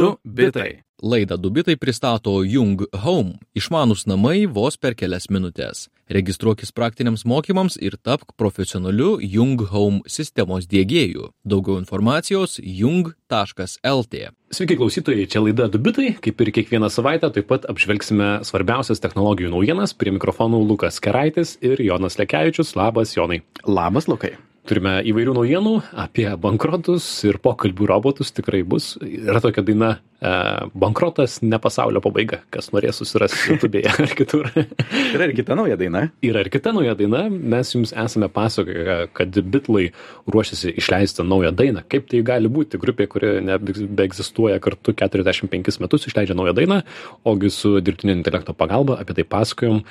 Du 0.00 0.16
bitai. 0.24 0.84
Laidą 1.02 1.36
Dubitai 1.36 1.76
pristato 1.76 2.42
Jung 2.42 2.80
Home- 3.04 3.34
išmanus 3.58 4.06
namai 4.06 4.46
vos 4.46 4.76
per 4.76 4.94
kelias 4.94 5.26
minutės. 5.28 5.88
Registruokis 6.08 6.72
praktiniams 6.72 7.24
mokymams 7.24 7.76
ir 7.80 7.96
tapk 8.02 8.32
profesionaliu 8.36 9.18
Jung 9.20 9.60
Home 9.66 10.00
sistemos 10.06 10.66
dėgėjų. 10.66 11.28
Daugiau 11.46 11.78
informacijos 11.78 12.60
jung.lt. 12.62 14.14
Sveiki 14.50 14.76
klausytojai, 14.76 15.28
čia 15.28 15.40
laida 15.44 15.68
Dubitai. 15.68 16.16
Kaip 16.20 16.40
ir 16.40 16.52
kiekvieną 16.52 16.88
savaitę, 16.88 17.32
taip 17.32 17.46
pat 17.48 17.64
apžvelgsime 17.68 18.44
svarbiausias 18.44 19.00
technologijų 19.00 19.50
naujienas. 19.50 19.92
Prie 19.92 20.10
mikrofonų 20.10 20.66
Lukas 20.66 21.00
Keraitis 21.00 21.58
ir 21.60 21.76
Jonas 21.80 22.16
Lekevičius. 22.16 22.76
Labas, 22.76 23.14
Jonai. 23.14 23.42
Labas, 23.66 24.06
Lukai. 24.06 24.36
Turime 24.64 24.94
įvairių 25.04 25.34
naujienų 25.36 25.72
apie 26.00 26.24
bankrotus 26.40 27.04
ir 27.28 27.36
pokalbių 27.44 27.84
robotus 27.90 28.30
tikrai 28.32 28.62
bus. 28.64 28.94
Yra 29.04 29.42
tokia 29.44 29.60
daina 29.66 29.90
e, 29.92 30.30
Bankrotas 30.72 31.34
ne 31.44 31.58
pasaulio 31.60 32.00
pabaiga, 32.00 32.38
kas 32.54 32.70
norės 32.72 32.96
susirasti 33.02 33.50
YouTube'e 33.50 33.82
ar 33.92 34.14
kitur. 34.16 34.48
Yra 35.14 35.26
ir 35.28 35.34
kita 35.36 35.58
nauja 35.58 35.76
daina. 35.76 36.06
Yra 36.24 36.46
ir 36.46 36.48
kita 36.54 36.72
nauja 36.72 36.96
daina. 36.96 37.26
Mes 37.28 37.74
jums 37.74 37.92
esame 37.92 38.30
pasakoję, 38.32 39.10
kad 39.12 39.36
Bitlai 39.52 39.90
ruošiasi 40.32 40.72
išleisti 40.80 41.28
naują 41.28 41.52
dainą. 41.52 41.84
Kaip 41.84 42.08
tai 42.08 42.24
gali 42.24 42.48
būti? 42.48 42.80
Grupė, 42.80 43.04
kuri 43.12 43.34
nebeegzistuoja 43.44 44.56
kartu 44.64 44.96
45 44.96 45.82
metus, 45.84 46.08
išleidžia 46.08 46.38
naują 46.40 46.56
dainą, 46.56 46.80
ogi 47.28 47.52
su 47.52 47.76
dirbtinio 47.84 48.16
intelekto 48.16 48.56
pagalba 48.56 48.96
apie 49.04 49.20
tai 49.20 49.28
pasakojom 49.28 49.84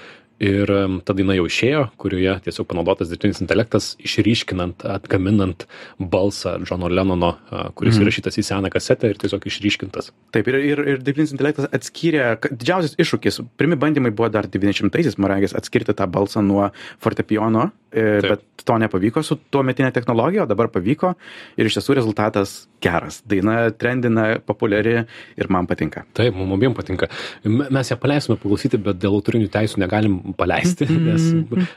ir 0.43 0.67
ta 1.07 1.13
daina 1.15 1.35
jau 1.37 1.45
išėjo 1.47 1.83
kurioje 2.01 2.33
tiesiog 2.47 2.67
panaudotas 2.67 3.09
dirbtinis 3.11 3.39
intelektas 3.43 3.93
išryškinant 4.03 4.83
atgaminant 4.95 5.65
balsą 5.99 6.57
džono 6.65 6.89
lenono 6.91 7.33
kuris 7.77 7.95
Mhm. 7.97 8.03
įrašytas 8.05 8.37
į 8.41 8.43
seną 8.49 8.69
kasetę 8.73 9.09
ir 9.13 9.17
tiesiog 9.21 9.45
išryškintas 9.47 10.11
Taip, 10.33 10.47
ir, 10.51 10.55
ir, 10.59 10.79
ir 10.93 10.97
dirbtinis 11.05 11.31
intelektas 11.35 11.67
atskyrė, 11.71 12.25
didžiausias 12.51 12.95
iššūkis, 12.99 13.39
pirmi 13.57 13.75
bandymai 13.79 14.11
buvo 14.11 14.29
dar 14.33 14.47
90-aisiais, 14.49 15.17
man 15.21 15.31
regis, 15.35 15.53
atskirti 15.55 15.93
tą 15.93 16.07
balsą 16.09 16.41
nuo 16.43 16.71
fortepijono, 16.99 17.69
e, 17.93 18.19
Taip. 18.21 18.29
bet 18.31 18.65
to 18.65 18.77
nepavyko 18.79 19.21
su 19.23 19.37
tuo 19.51 19.61
metinė 19.63 19.91
technologija, 19.93 20.43
o 20.43 20.49
dabar 20.49 20.69
pavyko 20.73 21.13
ir 21.59 21.67
iš 21.67 21.77
tiesų 21.77 21.95
rezultatas 21.99 22.67
geras. 22.81 23.21
Daina 23.27 23.69
trendina, 23.71 24.39
populiari 24.39 25.05
ir 25.37 25.49
man 25.49 25.67
patinka. 25.67 26.03
taip 26.13 26.33
mum 26.35 26.51
abiem 26.57 26.73
patinka 26.73 27.07
Me- 27.45 27.67
mes 27.69 27.89
ją 27.91 27.97
paleisime 27.99 28.37
paklausyti 28.37 28.77
bet 28.81 28.97
dėl 28.99 29.13
autorinių 29.19 29.49
teisių 29.53 29.77
negalim 29.83 30.32
paleisti 30.37 30.87
nes 30.89 31.29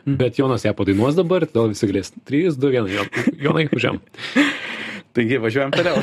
bet 0.07 0.41
jonas 0.41 0.67
ją 0.67 0.75
padainuos 0.79 1.19
dabar 1.19 1.47
todėl 1.49 1.75
visi 1.75 1.91
galės 1.93 2.13
trys 2.29 2.59
du 2.61 2.73
vienas 2.75 2.93
Jo- 2.97 3.09
jonai 3.49 3.69
važiuojam 3.73 4.01
Taigi 5.17 5.39
važiuojam 5.41 5.71
toliau. 5.73 5.97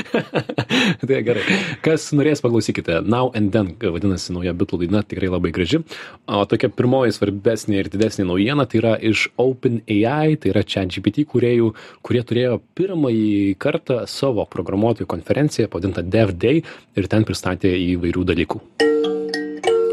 tai 1.08 1.20
gerai. 1.24 1.44
Kas 1.80 2.10
norės, 2.12 2.42
paklausykite. 2.44 2.98
Now 3.08 3.30
and 3.36 3.48
Then 3.54 3.70
vadinasi 3.80 4.34
nauja 4.36 4.52
bitlų 4.56 4.82
daina, 4.82 5.00
tikrai 5.08 5.30
labai 5.32 5.52
graži. 5.56 5.80
O 6.28 6.42
tokia 6.50 6.68
pirmoji 6.68 7.16
svarbesnė 7.16 7.80
ir 7.80 7.88
didesnė 7.94 8.26
naujiena 8.28 8.68
tai 8.68 8.82
yra 8.82 8.92
iš 9.00 9.24
OpenAI, 9.40 10.36
tai 10.36 10.52
yra 10.52 10.66
ChatGPT 10.68 11.24
kuriejų, 11.32 11.72
kurie 12.04 12.22
turėjo 12.28 12.60
pirmąjį 12.76 13.56
kartą 13.62 14.02
savo 14.10 14.44
programuotojų 14.52 15.08
konferenciją, 15.08 15.72
pavadintą 15.72 16.04
Dev 16.04 16.36
Day, 16.36 16.60
ir 17.00 17.08
ten 17.08 17.24
pristatė 17.24 17.72
įvairių 17.72 18.28
dalykų. 18.34 18.64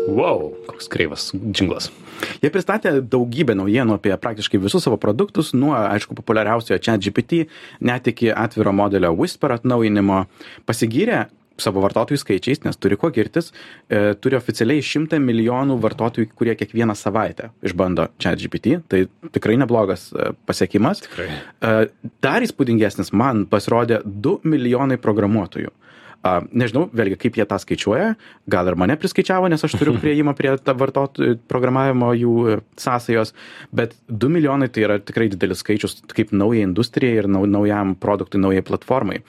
Wow, 0.08 0.54
koks 0.70 0.88
kreivas 0.92 1.30
džinglas. 1.36 1.90
Jie 2.42 2.52
pristatė 2.54 2.94
daugybę 3.04 3.58
naujienų 3.60 3.98
apie 3.98 4.14
praktiškai 4.16 4.62
visus 4.64 4.86
savo 4.88 4.96
produktus, 5.02 5.52
nuo, 5.54 5.74
aišku, 5.76 6.16
populiariausiojo 6.18 6.80
ChatGPT, 6.80 7.44
net 7.84 8.08
iki 8.08 8.32
atviro 8.32 8.72
modelio 8.76 9.12
Whisper 9.18 9.58
atnaujinimo. 9.58 10.24
Pasigyrė 10.70 11.26
savo 11.62 11.82
vartotojų 11.84 12.22
skaičiais, 12.22 12.62
nes 12.66 12.78
turi 12.80 12.98
kuo 13.00 13.10
girtis, 13.14 13.52
e, 13.90 14.14
turi 14.22 14.38
oficialiai 14.38 14.84
100 14.86 15.20
milijonų 15.24 15.80
vartotojų, 15.84 16.30
kurie 16.38 16.56
kiekvieną 16.58 16.96
savaitę 16.98 17.52
išbando 17.66 18.08
ChatGPT, 18.22 18.78
tai 18.88 19.06
tikrai 19.34 19.58
neblogas 19.60 20.12
e, 20.14 20.32
pasiekimas. 20.48 21.04
Tikrai. 21.08 21.28
E, 21.28 21.74
Dar 22.24 22.46
įspūdingesnis 22.46 23.12
man 23.12 23.46
pasirodė 23.50 24.04
2 24.06 24.40
milijonai 24.48 25.00
programuotojų. 25.02 25.74
A, 26.26 26.40
Nežinau, 26.52 26.88
vėlgi, 26.96 27.18
kaip 27.22 27.38
jie 27.38 27.46
tą 27.48 27.60
skaičiuoja, 27.62 28.14
gal 28.50 28.70
ir 28.70 28.78
mane 28.80 28.96
priskaičiavo, 29.00 29.50
nes 29.52 29.64
aš 29.64 29.76
turiu 29.78 29.94
prieimą 30.02 30.34
prie 30.38 30.56
vartotojų 30.58 31.38
programavimo 31.50 32.10
jų 32.18 32.34
e, 32.50 32.58
sąsajos, 32.82 33.34
bet 33.76 33.94
2 34.10 34.32
milijonai 34.34 34.70
tai 34.74 34.86
yra 34.88 34.98
tikrai 35.04 35.30
didelis 35.32 35.62
skaičius 35.64 36.00
kaip 36.14 36.34
naujai 36.36 36.66
industrijai 36.66 37.22
ir 37.22 37.30
nau, 37.32 37.44
naujam 37.50 37.94
produktui, 38.00 38.42
naujai 38.42 38.64
platformai. 38.66 39.22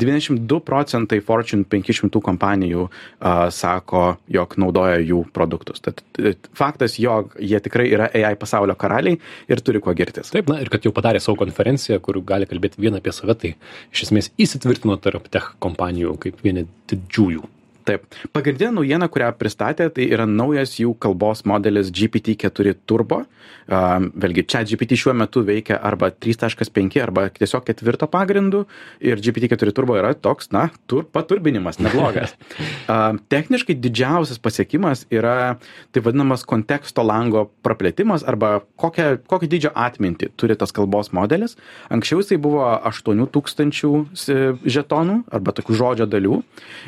92 0.00 0.60
procentai 0.66 1.20
Fortune 1.24 1.66
500 1.68 2.22
kompanijų 2.28 2.86
a, 2.86 3.48
sako, 3.54 4.06
jog 4.32 4.56
naudoja 4.62 5.00
jų 5.02 5.24
produktus. 5.36 5.82
Tad 5.84 6.02
e, 6.20 6.36
faktas, 6.56 6.98
jog 7.02 7.34
jie 7.42 7.60
tikrai 7.64 7.88
yra 7.90 8.10
AI 8.14 8.36
pasaulio 8.38 8.78
karaliai 8.78 9.18
ir 9.50 9.64
turi 9.66 9.82
kuo 9.82 9.94
girtis. 9.98 10.30
Taip, 10.34 10.50
na 10.52 10.60
ir 10.62 10.70
kad 10.72 10.86
jau 10.86 10.94
padarė 10.96 11.20
savo 11.22 11.40
konferenciją, 11.42 11.98
kur 12.04 12.20
gali 12.26 12.48
kalbėti 12.48 12.80
vieną 12.82 13.02
apie 13.02 13.14
save, 13.16 13.36
tai 13.40 13.54
iš 13.92 14.06
esmės 14.08 14.30
įsitvirtino 14.40 14.96
tarp 15.02 15.28
tech 15.32 15.52
kompanijų 15.62 16.16
kaip 16.22 16.35
بين 16.44 16.66
الجويو 16.92 17.42
Taip. 17.86 18.06
Pagrindinė 18.34 18.72
naujiena, 18.74 19.06
kurią 19.12 19.30
pristatė, 19.38 19.86
tai 19.94 20.08
yra 20.10 20.26
naujas 20.26 20.74
jų 20.80 20.96
kalbos 21.02 21.44
modelis 21.46 21.92
GPT-4 21.94 22.74
Turbo. 22.88 23.22
Um, 23.66 24.08
vėlgi, 24.18 24.44
čia 24.46 24.62
GPT 24.66 24.94
šiuo 24.98 25.12
metu 25.14 25.42
veikia 25.46 25.78
arba 25.82 26.08
3.5 26.10 26.98
arba 27.02 27.26
tiesiog 27.34 27.64
ketvirto 27.66 28.06
pagrindu 28.10 28.64
ir 29.02 29.18
GPT-4 29.22 29.74
Turbo 29.74 29.96
yra 29.98 30.12
toks, 30.14 30.50
na, 30.54 30.68
tur, 30.90 31.04
paturbinimas, 31.14 31.78
neblogas. 31.82 32.34
um, 32.92 33.20
techniškai 33.30 33.74
didžiausias 33.78 34.42
pasiekimas 34.42 35.04
yra 35.14 35.56
taip 35.94 36.06
vadinamas 36.06 36.46
konteksto 36.46 37.02
lango 37.06 37.46
praplėtimas 37.66 38.26
arba 38.26 38.60
kokią, 38.82 39.22
kokį 39.30 39.50
dydžio 39.54 39.74
atmintį 39.74 40.32
turi 40.38 40.58
tas 40.58 40.74
kalbos 40.74 41.12
modelis. 41.14 41.54
Anksčiau 41.94 42.22
jisai 42.22 42.40
buvo 42.42 42.66
8000 42.86 44.66
žetonų 44.66 45.20
arba 45.34 45.54
tokių 45.54 45.80
žodžio 45.82 46.10
dalių 46.10 46.42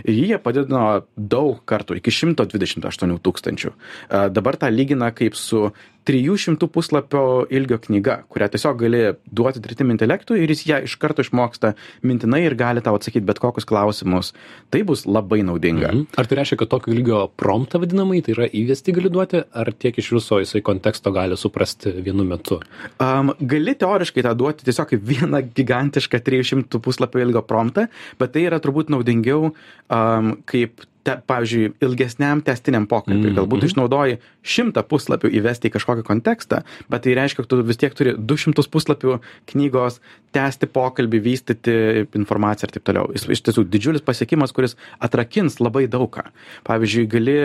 ir 0.06 0.14
jį 0.14 0.28
jie 0.32 0.38
padidino 0.42 0.87
daug 1.16 1.60
kartų 1.68 1.98
iki 1.98 2.14
128 2.14 3.18
tūkstančių. 3.24 3.72
E, 3.72 4.22
Dabar 4.34 4.58
tą 4.60 4.70
lygina 4.72 5.10
kaip 5.16 5.38
su 5.38 5.68
300 6.08 6.68
puslapio 6.72 7.22
ilgio 7.52 7.76
knyga, 7.84 8.22
kurią 8.32 8.48
tiesiog 8.54 8.78
gali 8.80 9.02
duoti 9.28 9.60
dirbtiniam 9.60 9.92
intelektui 9.92 10.40
ir 10.40 10.52
jis 10.54 10.64
ją 10.70 10.80
iš 10.86 10.94
karto 11.02 11.24
išmoksta 11.24 11.74
mintinai 12.08 12.40
ir 12.46 12.56
gali 12.58 12.80
tau 12.84 12.96
atsakyti 12.96 13.26
bet 13.28 13.40
kokius 13.42 13.68
klausimus. 13.68 14.32
Tai 14.72 14.82
bus 14.88 15.04
labai 15.08 15.42
naudinga. 15.44 15.92
Mhm. 15.92 16.06
Ar 16.16 16.30
tai 16.30 16.40
reiškia, 16.40 16.60
kad 16.62 16.72
tokio 16.72 16.96
lygio 16.96 17.20
promptą 17.36 17.82
vadinamai, 17.82 18.22
tai 18.24 18.34
yra 18.36 18.48
įvesti 18.48 18.96
gali 18.96 19.12
duoti, 19.12 19.44
ar 19.52 19.72
tiek 19.76 20.00
iš 20.00 20.10
viso 20.16 20.40
jisai 20.40 20.64
konteksto 20.64 21.12
gali 21.12 21.36
suprasti 21.36 21.92
vienu 22.04 22.24
metu? 22.28 22.62
Um, 22.96 23.34
gali 23.40 23.76
teoriškai 23.78 24.24
tą 24.24 24.34
duoti 24.38 24.66
tiesiog 24.68 24.94
kaip 24.94 25.08
vieną 25.12 25.42
gigantišką 25.56 26.22
300 26.24 26.80
puslapio 26.84 27.20
ilgio 27.24 27.44
promptą, 27.44 27.88
bet 28.20 28.32
tai 28.32 28.48
yra 28.48 28.62
turbūt 28.64 28.92
naudingiau 28.94 29.50
um, 29.50 30.32
kaip, 30.48 30.88
te, 31.08 31.16
pavyzdžiui, 31.30 31.72
ilgesniam 31.84 32.42
testiniam 32.44 32.86
pokalbiui. 32.90 33.32
Mhm. 33.32 33.38
Galbūt 33.40 33.66
išnaudoji 33.68 34.18
100 34.44 34.84
puslapių 34.90 35.32
įvesti 35.40 35.70
į 35.70 35.74
kažkokį 35.76 36.06
kontekstą, 36.08 36.62
bet 36.92 37.06
tai 37.06 37.16
reiškia, 37.18 37.42
kad 37.42 37.50
tu 37.52 37.60
vis 37.66 37.80
tiek 37.80 37.96
turi 37.96 38.14
200 38.18 38.68
puslapių 38.72 39.18
knygos, 39.52 40.02
tęsti 40.34 40.68
pokalbį, 40.72 41.20
vystyti 41.24 41.74
informaciją 42.18 42.68
ir 42.68 42.74
taip 42.76 42.86
toliau. 42.88 43.10
Jis 43.14 43.26
iš 43.34 43.42
tiesų 43.48 43.64
didžiulis 43.70 44.04
pasiekimas, 44.04 44.52
kuris 44.56 44.76
atrakins 45.04 45.58
labai 45.62 45.86
daugą. 45.90 46.26
Pavyzdžiui, 46.68 47.06
gali 47.10 47.36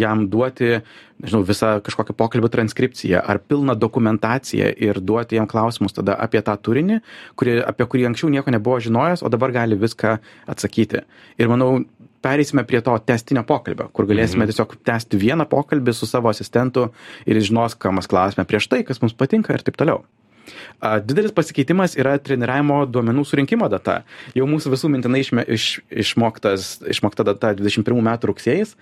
jam 0.00 0.26
duoti, 0.32 0.78
nežinau, 1.24 1.42
visą 1.46 1.74
kažkokią 1.84 2.16
pokalbio 2.18 2.50
transkripciją 2.52 3.22
ar 3.22 3.40
pilną 3.42 3.76
dokumentaciją 3.78 4.72
ir 4.86 5.00
duoti 5.00 5.38
jam 5.38 5.48
klausimus 5.50 5.96
tada 5.96 6.16
apie 6.20 6.42
tą 6.44 6.56
turinį, 6.56 7.00
kuri, 7.38 7.58
apie 7.64 7.88
kurį 7.90 8.08
anksčiau 8.10 8.32
nieko 8.32 8.54
nebuvo 8.54 8.80
žinojęs, 8.84 9.24
o 9.24 9.32
dabar 9.32 9.54
gali 9.54 9.78
viską 9.78 10.18
atsakyti. 10.50 11.04
Ir 11.38 11.52
manau, 11.52 11.84
pereisime 12.24 12.64
prie 12.64 12.80
to 12.84 12.96
testinio 13.06 13.44
pokalbio, 13.46 13.90
kur 13.92 14.08
galėsime 14.08 14.48
tiesiog 14.48 14.78
tęsti 14.86 15.20
vieną 15.20 15.46
pokalbį 15.50 15.94
su 15.94 16.08
savo 16.08 16.32
asistentu 16.32 16.88
ir 17.28 17.40
žinos, 17.44 17.76
ką 17.76 17.92
mes 17.98 18.08
klausime 18.10 18.46
prieš 18.48 18.70
tai, 18.72 18.84
kas 18.88 19.02
mums 19.04 19.16
patinka 19.18 19.54
ir 19.54 19.64
taip 19.66 19.76
toliau. 19.80 20.04
Didelis 21.04 21.32
pasikeitimas 21.34 21.96
yra 22.00 22.16
treniravimo 22.22 22.82
duomenų 22.90 23.24
surinkimo 23.28 23.68
data. 23.72 24.02
Jau 24.36 24.46
mūsų 24.50 24.74
visų 24.74 24.90
mintinai 24.92 25.22
išme, 25.24 25.46
iš, 25.56 25.68
išmoktas, 26.04 26.76
išmokta 26.94 27.26
data 27.26 27.54
21 27.56 28.04
metų 28.10 28.32
rugsėjas 28.32 28.74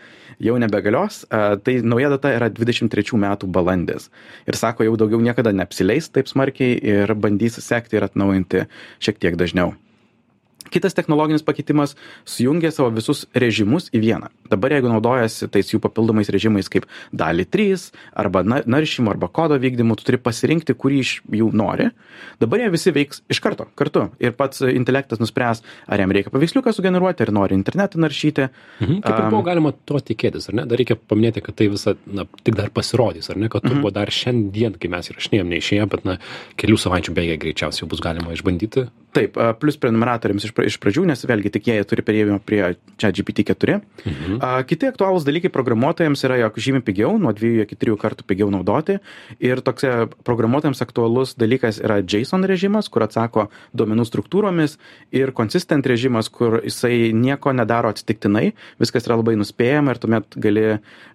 jau 0.42 0.58
nebegalios. 0.60 1.22
Tai 1.30 1.76
nauja 1.86 2.12
data 2.16 2.34
yra 2.34 2.50
23 2.52 3.20
metų 3.26 3.50
balandis. 3.52 4.10
Ir 4.48 4.58
sako, 4.58 4.88
jau 4.88 4.98
daugiau 5.00 5.22
niekada 5.22 5.54
neapsileis 5.54 6.10
taip 6.12 6.30
smarkiai 6.30 6.78
ir 6.80 7.14
bandys 7.14 7.60
sekti 7.62 7.98
ir 8.00 8.08
atnaujinti 8.08 8.66
šiek 9.02 9.22
tiek 9.22 9.38
dažniau. 9.38 9.76
Kitas 10.72 10.96
technologinis 10.96 11.44
pakeitimas 11.46 11.94
sujungė 12.28 12.72
savo 12.72 12.90
visus 12.96 13.24
režimus 13.36 13.90
į 13.92 14.00
vieną 14.06 14.30
dabar 14.52 14.74
jeigu 14.76 14.90
naudojasi 14.92 15.48
tais 15.52 15.70
jų 15.72 15.80
papildomais 15.84 16.30
režimais 16.32 16.68
kaip 16.72 16.86
dali 17.12 17.44
trys 17.44 17.90
arba 18.16 18.42
na 18.42 18.62
naršymu 18.66 19.12
arba 19.14 19.28
kodo 19.28 19.58
vykdymu 19.62 19.96
tu 20.00 20.08
turi 20.08 20.18
pasirinkti 20.20 20.74
kurį 20.74 20.98
iš 21.04 21.12
jų 21.32 21.50
nori 21.56 21.90
dabar 22.42 22.64
jie 22.64 22.70
visi 22.74 22.92
veiks 22.96 23.22
iš 23.32 23.40
karto 23.44 23.68
kartu 23.78 24.08
ir 24.20 24.32
pats 24.36 24.64
intelektas 24.66 25.20
nuspręs 25.22 25.62
ar 25.86 26.00
jam 26.02 26.12
reikia 26.12 26.32
paveiksliuką 26.34 26.72
sugeneruoti 26.76 27.26
ar 27.28 27.32
nori 27.38 27.58
internetą 27.60 28.00
naršyti 28.02 28.48
Mhm. 28.82 29.00
Kaip 29.02 29.18
ir 29.18 29.26
buvo 29.30 29.42
galima 29.46 29.70
to 29.86 29.98
tikėtis, 30.00 30.48
ar 30.48 30.54
ne? 30.58 30.62
Dar 30.66 30.78
reikia 30.80 30.96
paminėti, 30.96 31.42
kad 31.44 31.54
tai 31.58 31.66
visa, 31.70 31.92
na, 32.06 32.24
tik 32.44 32.54
dar 32.58 32.70
pasirodys, 32.74 33.28
ar 33.30 33.36
ne? 33.36 33.48
Kad 33.52 33.62
Mhm. 33.64 33.70
turbūt 33.72 33.92
dar 33.92 34.06
šiandien, 34.10 34.78
kai 34.80 34.88
mes 34.88 35.08
įrašinėjom, 35.12 35.48
neišėjo, 35.52 35.86
bet, 35.90 36.04
na, 36.04 36.16
kelių 36.56 36.78
savaičių 36.80 37.14
bėgė 37.14 37.36
greičiausiai 37.44 37.82
jau 37.84 37.88
bus 37.88 38.00
galima 38.00 38.32
išbandyti. 38.32 38.88
taip 39.12 39.34
plius 39.60 39.76
prenumeratoriams 39.76 40.44
iš, 40.48 40.52
iš 40.66 40.78
pradžių 40.82 41.06
nes 41.10 41.26
vėlgi 41.28 41.52
tik 41.56 41.70
jie 41.70 41.78
turi 41.88 42.04
perėjimą 42.06 42.40
prie 42.46 42.62
čia 43.00 43.12
gpt 43.14 43.46
keturi 43.50 43.80
Mhm. 44.04 44.38
A, 44.42 44.62
Kiti 44.66 44.88
aktualūs 44.90 45.24
dalykai 45.26 45.50
programuotojams 45.52 46.24
yra, 46.26 46.38
jog 46.40 46.56
žymiai 46.60 46.84
pigiau, 46.84 47.14
nuo 47.20 47.32
2 47.36 47.64
iki 47.64 47.78
3 47.78 47.96
kartų 48.00 48.26
pigiau 48.26 48.50
naudoti. 48.52 48.98
Ir 49.42 49.62
toks 49.64 49.86
e, 49.86 49.92
programuotojams 50.26 50.82
aktualus 50.84 51.36
dalykas 51.38 51.78
yra 51.82 52.00
JSON 52.02 52.46
režimas, 52.48 52.90
kur 52.92 53.06
atsako 53.06 53.48
duomenų 53.76 54.06
struktūromis 54.08 54.78
ir 55.14 55.32
consistent 55.36 55.86
režimas, 55.86 56.30
kur 56.32 56.60
jisai 56.64 57.12
nieko 57.14 57.54
nedaro 57.54 57.92
atsitiktinai, 57.92 58.52
viskas 58.82 59.06
yra 59.08 59.20
labai 59.20 59.36
nuspėjama 59.40 59.94
ir 59.94 60.02
tuomet 60.02 60.38
gali, 60.42 60.66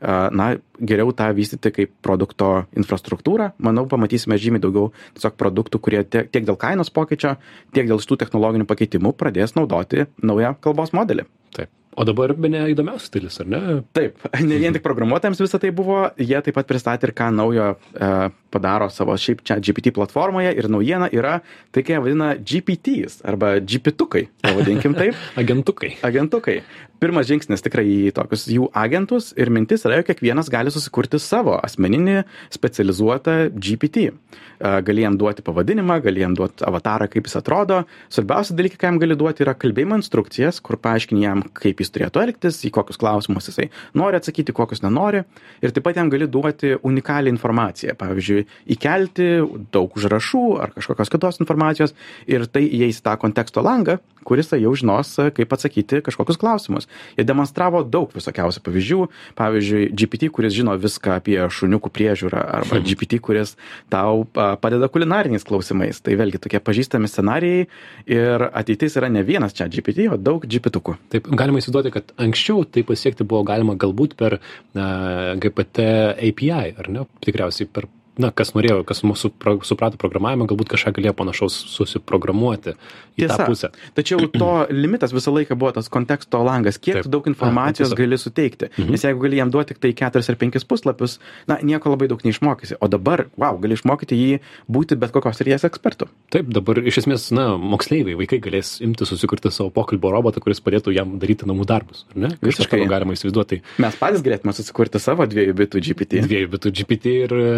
na, 0.01 0.50
geriau 0.79 1.13
tą 1.15 1.29
vystyti 1.38 1.71
kaip 1.74 1.94
produkto 2.06 2.65
infrastruktūrą. 2.77 3.51
Manau, 3.63 3.88
pamatysime 3.89 4.38
žymiai 4.41 4.63
daugiau 4.63 4.91
tiesiog 5.18 5.38
produktų, 5.39 5.81
kurie 5.83 6.03
tiek, 6.03 6.29
tiek 6.33 6.47
dėl 6.47 6.59
kainos 6.59 6.94
pokyčio, 6.94 7.38
tiek 7.75 7.89
dėl 7.89 8.01
šitų 8.03 8.19
technologinių 8.24 8.69
pakeitimų 8.69 9.15
pradės 9.18 9.57
naudoti 9.57 10.07
naują 10.21 10.56
kalbos 10.62 10.94
modelį. 10.97 11.27
Taip. 11.56 11.71
O 11.97 12.05
dabar 12.05 12.29
be 12.38 12.49
ne 12.53 12.59
įdomiausias 12.69 13.09
stilius, 13.09 13.39
ar 13.41 13.47
ne? 13.49 13.61
Taip, 13.97 14.19
ne 14.45 14.59
vien 14.61 14.75
tik 14.75 14.83
programuotojams 14.85 15.39
visą 15.41 15.57
tai 15.61 15.71
buvo, 15.73 16.03
jie 16.21 16.38
taip 16.45 16.53
pat 16.59 16.67
pristatė 16.69 17.09
ir 17.09 17.13
ką 17.17 17.31
naujo 17.33 17.71
e, 17.73 18.09
padaro 18.53 18.85
savo 18.94 19.15
šiaip 19.17 19.41
čia 19.47 19.57
GPT 19.57 19.94
platformoje 19.95 20.51
ir 20.53 20.69
naujiena 20.69 21.09
yra 21.09 21.39
tai, 21.73 21.81
ką 21.81 21.95
jie 21.95 22.03
vadina 22.05 22.33
GPTs 22.38 23.23
arba 23.27 23.55
GPtukai, 23.59 24.27
pavadinkim 24.45 24.94
taip, 24.97 25.17
Agentukai. 25.41 25.95
agentukai. 26.05 26.59
Pirmas 26.97 27.27
žingsnis 27.29 27.61
tikrai 27.61 27.83
į 27.85 28.13
tokius 28.17 28.47
jų 28.50 28.71
agentus 28.77 29.29
ir 29.38 29.51
mintis 29.53 29.83
yra, 29.85 30.00
jog 30.00 30.07
kiekvienas 30.09 30.47
gali 30.50 30.71
susikurti 30.73 31.19
savo 31.21 31.53
asmeninį 31.61 32.23
specializuotą 32.53 33.35
GPT. 33.53 34.07
E, 34.09 34.71
Gali 34.88 35.03
jam 35.03 35.17
duoti 35.17 35.43
pavadinimą, 35.45 36.00
gali 36.01 36.23
jam 36.23 36.33
duoti 36.38 36.65
avatarą, 36.65 37.05
kaip 37.13 37.29
jis 37.29 37.38
atrodo. 37.38 37.83
Svarbiausia 38.13 38.57
dalykai, 38.57 38.79
ką 38.81 38.89
jam 38.91 38.97
gali 39.03 39.17
duoti, 39.19 39.45
yra 39.45 39.53
kalbėjimo 39.57 40.00
instrukcijas, 40.01 40.57
kur 40.65 40.79
paaiškini 40.81 41.21
jam, 41.27 41.43
kaip 41.57 41.83
jis 41.83 41.87
turėtų 41.94 42.24
elgtis, 42.25 42.60
į 42.68 42.74
kokius 42.75 43.00
klausimus 43.01 43.50
jisai 43.50 43.69
nori 43.98 44.19
atsakyti, 44.19 44.56
kokius 44.56 44.84
nenori. 44.86 45.24
Ir 45.63 45.74
taip 45.75 45.86
pat 45.88 46.00
jam 46.00 46.12
gali 46.13 46.28
duoti 46.30 46.75
unikalią 46.81 47.34
informaciją. 47.36 47.95
Pavyzdžiui, 48.00 48.45
įkelti 48.78 49.30
daug 49.74 49.98
užrašų 49.98 50.45
ar 50.63 50.75
kažkokios 50.75 51.13
kitos 51.13 51.42
informacijos 51.44 51.95
ir 52.30 52.45
tai 52.51 52.66
įeis 52.68 53.01
į 53.01 53.06
tą 53.07 53.18
konteksto 53.22 53.63
langą, 53.66 53.98
kuris 54.28 54.51
jau 54.51 54.74
žinos, 54.75 55.13
kaip 55.36 55.54
atsakyti 55.56 56.01
kažkokius 56.04 56.39
klausimus. 56.42 56.89
Jie 57.16 57.24
demonstravo 57.28 57.84
daug 57.88 58.12
visokiausių 58.12 58.63
pavyzdžių. 58.66 59.00
Pavyzdžiui, 59.39 59.86
GPT, 59.95 60.28
kuris 60.34 60.56
žino 60.56 60.75
viską 60.75 61.16
apie 61.22 61.38
šuniukų 61.48 61.92
priežiūrą, 61.95 62.42
arba 62.60 62.81
GPT, 62.84 63.22
kuris 63.24 63.56
tau 63.94 64.25
padeda 64.34 64.89
kulinariniais 64.92 65.48
klausimais. 65.48 66.01
Tai 66.04 66.18
vėlgi 66.19 66.42
tokie 66.44 66.60
pažįstami 66.60 67.07
scenarijai 67.07 67.68
ir 68.12 68.48
ateitis 68.51 69.00
yra 69.00 69.07
ne 69.13 69.24
vienas 69.24 69.56
čia 69.56 69.69
GPT, 69.72 70.10
o 70.12 70.19
daug 70.19 70.44
GPT-ukų. 70.44 70.98
Taip, 71.13 71.31
galima 71.31 71.62
įsivaizduoti, 71.77 71.91
kad 71.94 72.13
anksčiau 72.18 72.65
tai 72.65 72.83
pasiekti 72.83 73.25
buvo 73.27 73.44
galima 73.45 73.75
galbūt 73.75 74.15
per 74.18 74.39
na, 74.74 75.35
GPT 75.38 75.85
API, 76.18 76.75
ar 76.77 76.89
ne? 76.89 77.06
Tikriausiai 77.21 77.69
per, 77.69 77.88
na, 78.21 78.31
kas 78.35 78.53
norėjo, 78.55 78.81
kas 78.87 79.03
mūsų 79.05 79.31
pro, 79.37 79.55
suprato 79.67 79.99
programavimą, 80.01 80.47
galbūt 80.49 80.71
kažką 80.73 80.95
galėjo 80.97 81.13
panašaus 81.17 81.55
susiprogramuoti 81.71 82.73
į 83.17 83.25
Tiesa. 83.25 83.37
tą 83.37 83.47
pusę. 83.49 83.69
Tačiau 83.97 84.27
to 84.41 84.49
limitas 84.73 85.13
visą 85.15 85.33
laiką 85.35 85.57
buvo 85.59 85.73
tas 85.77 85.89
konteksto 85.93 86.41
langas, 86.45 86.79
kiek 86.81 87.01
Taip. 87.01 87.11
daug 87.13 87.29
informacijos 87.29 87.93
A, 87.93 87.99
gali 87.99 88.19
suteikti. 88.19 88.71
Mhm. 88.75 88.91
Nes 88.95 89.05
jeigu 89.05 89.23
gali 89.25 89.41
jam 89.41 89.53
duoti 89.53 89.75
tik 89.75 89.83
tai 89.83 89.93
4 89.93 90.31
ar 90.33 90.39
5 90.43 90.67
puslapius, 90.69 91.17
na, 91.49 91.59
nieko 91.61 91.93
labai 91.93 92.09
daug 92.11 92.23
neišmokysi. 92.25 92.79
O 92.81 92.89
dabar, 92.91 93.27
wow, 93.39 93.59
gali 93.61 93.77
išmokyti 93.77 94.17
jį 94.17 94.41
būti 94.71 94.97
bet 94.99 95.13
kokios 95.15 95.41
ryties 95.43 95.67
ekspertu. 95.67 96.09
Taip, 96.33 96.49
dabar 96.53 96.81
iš 96.81 97.01
esmės, 97.03 97.29
na, 97.35 97.49
moksleiviai, 97.57 98.17
vaikai 98.19 98.41
galės 98.43 98.77
imti 98.83 99.07
susikurti 99.07 99.51
savo 99.53 99.71
pokalbio 99.75 100.11
robotą, 100.13 100.41
kuris 100.43 100.61
padėtų 100.63 100.95
jam 100.95 101.17
daryti 101.21 101.47
namų 101.49 101.67
darbus, 101.69 102.05
ar 102.13 102.21
ne? 102.25 102.33
Visiškai. 102.43 102.87
galima 102.89 103.15
įsivaizduoti. 103.17 103.61
Mes 103.83 103.97
patys 103.99 104.23
galėtume 104.25 104.53
susikurti 104.55 105.01
savo 105.01 105.27
dviejų 105.29 105.55
bitų 105.57 105.81
GPT. 105.87 106.23
Dviejų 106.27 106.51
bitų 106.55 106.71
GPT 106.79 107.13
ir 107.25 107.35
e, 107.37 107.51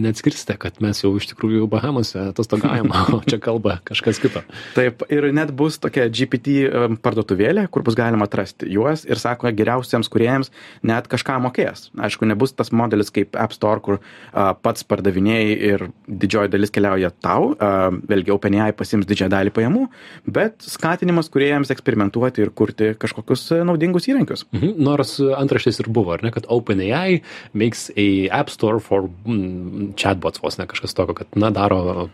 ne, 0.00 0.08
neatskirsite, 0.08 0.56
kad 0.60 0.78
mes 0.82 1.00
jau 1.02 1.12
iš 1.18 1.28
tikrųjų 1.32 1.68
Bahamose 1.70 2.28
atostogaujam, 2.30 2.90
o 3.16 3.20
čia 3.28 3.38
kalba 3.42 3.78
kažkas 3.86 4.20
kito. 4.22 4.42
Taip, 4.76 5.04
ir 5.12 5.28
net 5.34 5.52
bus 5.56 5.78
tokia 5.82 6.08
GPT 6.08 6.96
parduotuvėlė, 7.04 7.68
kur 7.72 7.84
bus 7.86 7.96
galima 7.98 8.28
atrasti 8.28 8.68
juos 8.72 9.04
ir 9.08 9.20
sako, 9.20 9.50
geriausiems 9.58 10.10
kuriejams 10.12 10.52
net 10.86 11.08
kažką 11.10 11.38
mokės. 11.44 11.88
Aišku, 11.98 12.28
nebus 12.28 12.54
tas 12.56 12.72
modelis 12.74 13.12
kaip 13.14 13.36
App 13.38 13.54
Store, 13.56 13.82
kur 13.84 13.98
a, 13.98 14.52
pats 14.54 14.86
pardavinėjai 14.88 15.56
ir 15.72 15.86
didžioji 16.08 16.52
dalis 16.52 16.74
keliauja 16.74 17.12
tau, 17.24 17.52
a, 17.54 17.90
vėlgi 18.10 18.34
OpenAI 18.34 18.72
pasims 18.76 19.08
didžiąją 19.08 19.32
dalį 19.34 19.54
pajamų, 19.56 19.86
bet 20.26 20.64
skatinimas 20.66 21.30
kuriejams 21.32 21.72
eksperimentuoti 21.74 22.44
ir 22.44 22.52
kurti 22.56 22.92
kažkokius 22.98 23.46
e, 23.56 23.62
naudingus 23.68 24.08
įrankius. 24.10 24.46
Mhm. 24.54 24.76
Nors 24.88 25.16
antraštės 25.18 25.82
ir 25.82 25.90
buvo, 25.92 26.14
ar 26.16 26.24
ne, 26.24 26.32
kad 26.34 26.48
OpenAI 26.52 27.20
makes 27.56 27.88
a 27.96 28.08
app 28.40 28.52
store 28.52 28.82
for 28.82 29.08
mm, 29.08 29.87
chatbots, 29.96 30.42
vos 30.42 30.58
ne 30.58 30.66
kažkas 30.66 30.94
tokio, 30.94 31.14
kad, 31.14 31.26
na, 31.34 31.50
daro 31.54 32.08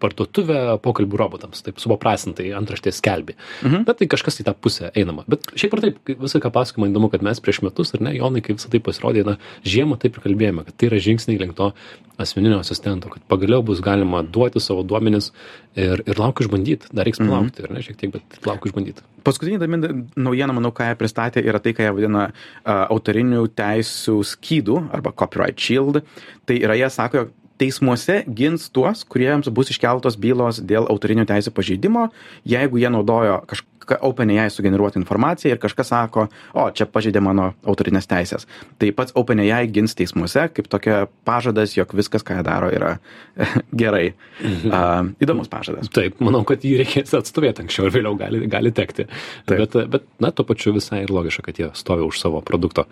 parduotuvę 0.00 0.60
pokalbių 0.84 1.20
robotams, 1.20 1.62
taip 1.66 1.80
supaprastintai 1.82 2.50
antraštės 2.56 3.00
skelbi. 3.00 3.36
Mhm. 3.62 3.86
Bet 3.88 4.00
tai 4.00 4.10
kažkas 4.10 4.40
į 4.42 4.48
tą 4.48 4.54
pusę 4.56 4.90
einama. 4.96 5.26
Bet 5.30 5.50
šiaip 5.54 5.76
ar 5.76 5.84
taip, 5.86 6.00
visą 6.24 6.42
ką 6.42 6.52
pasakojama, 6.54 6.90
įdomu, 6.92 7.10
kad 7.12 7.24
mes 7.26 7.42
prieš 7.42 7.62
metus, 7.66 7.94
ar 7.96 8.04
ne, 8.06 8.14
Jonai, 8.16 8.42
kai 8.44 8.56
visą 8.56 8.72
tai 8.72 8.82
pasirodė, 8.84 9.26
na, 9.26 9.36
žiemą 9.66 10.00
taip 10.00 10.18
ir 10.18 10.26
kalbėjome, 10.26 10.66
kad 10.68 10.78
tai 10.80 10.90
yra 10.90 11.02
žingsniai 11.02 11.40
link 11.40 11.56
to 11.58 11.72
asmeninio 12.20 12.58
asistento, 12.60 13.08
kad 13.08 13.22
pagaliau 13.30 13.64
bus 13.64 13.80
galima 13.84 14.20
duoti 14.22 14.60
savo 14.60 14.82
duomenis 14.84 15.30
ir, 15.74 16.02
ir 16.04 16.20
laukiu 16.20 16.44
išbandyti. 16.46 16.90
Dar 16.92 17.08
reiks 17.08 17.22
palaukti, 17.22 17.64
ar 17.64 17.72
ne, 17.72 17.84
šiek 17.84 17.96
tiek, 18.00 18.12
bet 18.12 18.48
laukiu 18.48 18.70
išbandyti. 18.70 19.04
Paskutinė 19.24 19.56
įdomi 19.56 19.80
naujiena, 20.20 20.54
manau, 20.56 20.72
ką 20.76 20.90
jie 20.90 20.98
pristatė, 21.00 21.44
yra 21.44 21.60
tai, 21.64 21.72
ką 21.76 21.86
jie 21.86 21.96
vadina 21.96 22.28
uh, 22.28 22.86
autorinių 22.92 23.46
teisų 23.56 24.18
skydų 24.34 24.80
arba 24.96 25.12
copyright 25.16 25.60
shield. 25.60 26.02
Tai 26.48 26.56
yra, 26.60 26.76
jie 26.80 26.88
sako, 26.92 27.24
jog 27.24 27.36
teismuose 27.60 28.22
gins 28.26 28.68
tuos, 28.72 29.04
kuriems 29.04 29.50
bus 29.54 29.72
iškeltos 29.74 30.16
bylos 30.20 30.62
dėl 30.64 30.88
autorinių 30.90 31.26
teisų 31.28 31.52
pažeidimo, 31.56 32.08
jeigu 32.48 32.80
jie 32.80 32.90
naudojo 32.92 33.42
kažką 33.50 33.98
OpenAI 34.06 34.50
sugeneruoti 34.50 35.00
informaciją 35.00 35.54
ir 35.54 35.58
kažkas 35.58 35.88
sako, 35.90 36.26
o 36.54 36.66
čia 36.70 36.86
pažeidė 36.86 37.22
mano 37.24 37.50
autorinės 37.66 38.06
teisės. 38.10 38.46
Tai 38.78 38.90
pats 38.94 39.14
OpenAI 39.18 39.64
gins 39.72 39.96
teismuose 39.98 40.46
kaip 40.54 40.68
tokia 40.70 41.00
pažadas, 41.26 41.74
jog 41.76 41.90
viskas, 41.98 42.22
ką 42.26 42.38
jie 42.38 42.44
daro, 42.46 42.70
yra 42.70 42.92
gerai. 43.82 44.12
Uh, 44.40 45.10
įdomus 45.22 45.50
pažadas. 45.50 45.90
Taip, 45.94 46.20
manau, 46.22 46.44
kad 46.46 46.62
jį 46.66 46.76
reikės 46.84 47.16
atstovėti 47.18 47.64
anksčiau 47.64 47.88
ir 47.88 47.96
vėliau 47.98 48.14
gali, 48.20 48.44
gali 48.50 48.72
tekti. 48.76 49.08
Taip. 49.50 49.64
Bet, 49.64 49.76
bet, 49.96 50.06
na, 50.22 50.30
tuo 50.30 50.46
pačiu 50.48 50.74
visai 50.76 51.02
ir 51.04 51.14
logiška, 51.14 51.48
kad 51.48 51.58
jie 51.58 51.72
stovi 51.78 52.06
už 52.06 52.22
savo 52.22 52.44
produkto. 52.46 52.86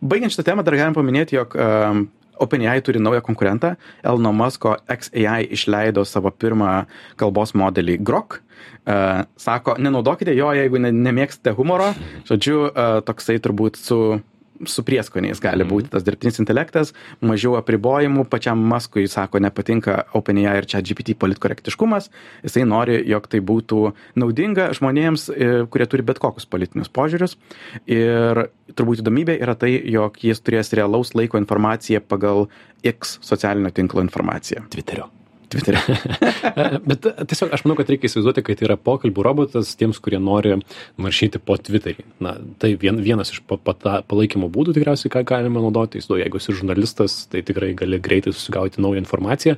Baigiant 0.00 0.34
šitą 0.34 0.46
temą, 0.52 0.66
dar 0.66 0.78
galim 0.78 0.96
paminėti, 0.96 1.38
jog 1.38 1.56
um, 1.58 2.06
OpenAI 2.40 2.82
turi 2.82 3.00
naują 3.00 3.20
konkurentą. 3.20 3.74
Elno 4.02 4.32
Musko 4.32 4.76
XAI 4.88 5.48
išleido 5.52 6.04
savo 6.08 6.30
pirmą 6.30 6.84
kalbos 7.20 7.54
modelį 7.54 7.98
Grok. 8.00 8.40
Uh, 8.80 9.22
sako, 9.36 9.76
nenaudokite 9.78 10.32
jo, 10.36 10.50
jeigu 10.56 10.80
ne, 10.80 10.90
nemėgstate 10.92 11.52
humoro. 11.56 11.92
Žodžiu, 12.28 12.56
uh, 12.68 13.00
toksai 13.04 13.38
turbūt 13.44 13.76
su 13.80 14.00
su 14.68 14.84
prieskoniais 14.86 15.40
gali 15.42 15.64
būti 15.66 15.90
tas 15.92 16.04
dirbtinis 16.06 16.40
intelektas, 16.42 16.92
mažiau 17.24 17.56
apribojimų, 17.60 18.26
pačiam 18.30 18.60
Maskui, 18.70 19.06
sako, 19.10 19.40
nepatinka 19.42 20.04
OpenAI 20.16 20.56
ir 20.60 20.68
čia 20.70 20.82
GPT 20.84 21.16
politkorektiškumas, 21.20 22.10
jisai 22.44 22.66
nori, 22.68 22.98
jog 23.08 23.28
tai 23.30 23.42
būtų 23.44 23.82
naudinga 24.20 24.70
žmonėms, 24.76 25.28
e, 25.30 25.52
kurie 25.70 25.88
turi 25.90 26.06
bet 26.06 26.20
kokius 26.22 26.48
politinius 26.50 26.92
požiūrius. 26.92 27.36
Ir 27.90 28.46
turbūt 28.74 29.04
įdomybė 29.04 29.38
yra 29.40 29.56
tai, 29.58 29.72
jog 29.92 30.20
jis 30.24 30.42
turės 30.44 30.74
realaus 30.76 31.14
laiko 31.16 31.40
informaciją 31.40 32.02
pagal 32.04 32.48
X 32.84 33.18
socialinio 33.24 33.72
tinklo 33.74 34.04
informaciją. 34.04 34.66
Twitterio. 34.72 35.10
Twitter'e. 35.50 35.80
Bet 36.88 37.06
tiesiog 37.30 37.52
aš 37.54 37.64
manau, 37.66 37.76
kad 37.78 37.90
reikia 37.90 38.06
įsivaizduoti, 38.10 38.44
kad 38.46 38.60
tai 38.60 38.68
yra 38.68 38.76
pokalbių 38.78 39.24
robotas 39.26 39.72
tiems, 39.78 39.98
kurie 40.02 40.20
nori 40.22 40.56
naršyti 41.00 41.40
po 41.42 41.56
Twitter'į. 41.58 42.06
Na, 42.22 42.36
tai 42.62 42.72
vien, 42.80 43.00
vienas 43.02 43.32
iš 43.34 43.42
pa, 43.48 43.58
pa, 43.58 43.74
palaikymo 44.06 44.50
būdų 44.52 44.76
tikriausiai, 44.76 45.12
ką 45.12 45.24
galima 45.28 45.62
naudoti. 45.64 45.98
Įsivaizduoju, 45.98 46.22
jeigu 46.24 46.40
esi 46.40 46.56
žurnalistas, 46.60 47.16
tai 47.32 47.42
tikrai 47.46 47.72
gali 47.78 47.98
greitai 48.02 48.34
susigauti 48.34 48.82
naują 48.82 49.02
informaciją. 49.02 49.56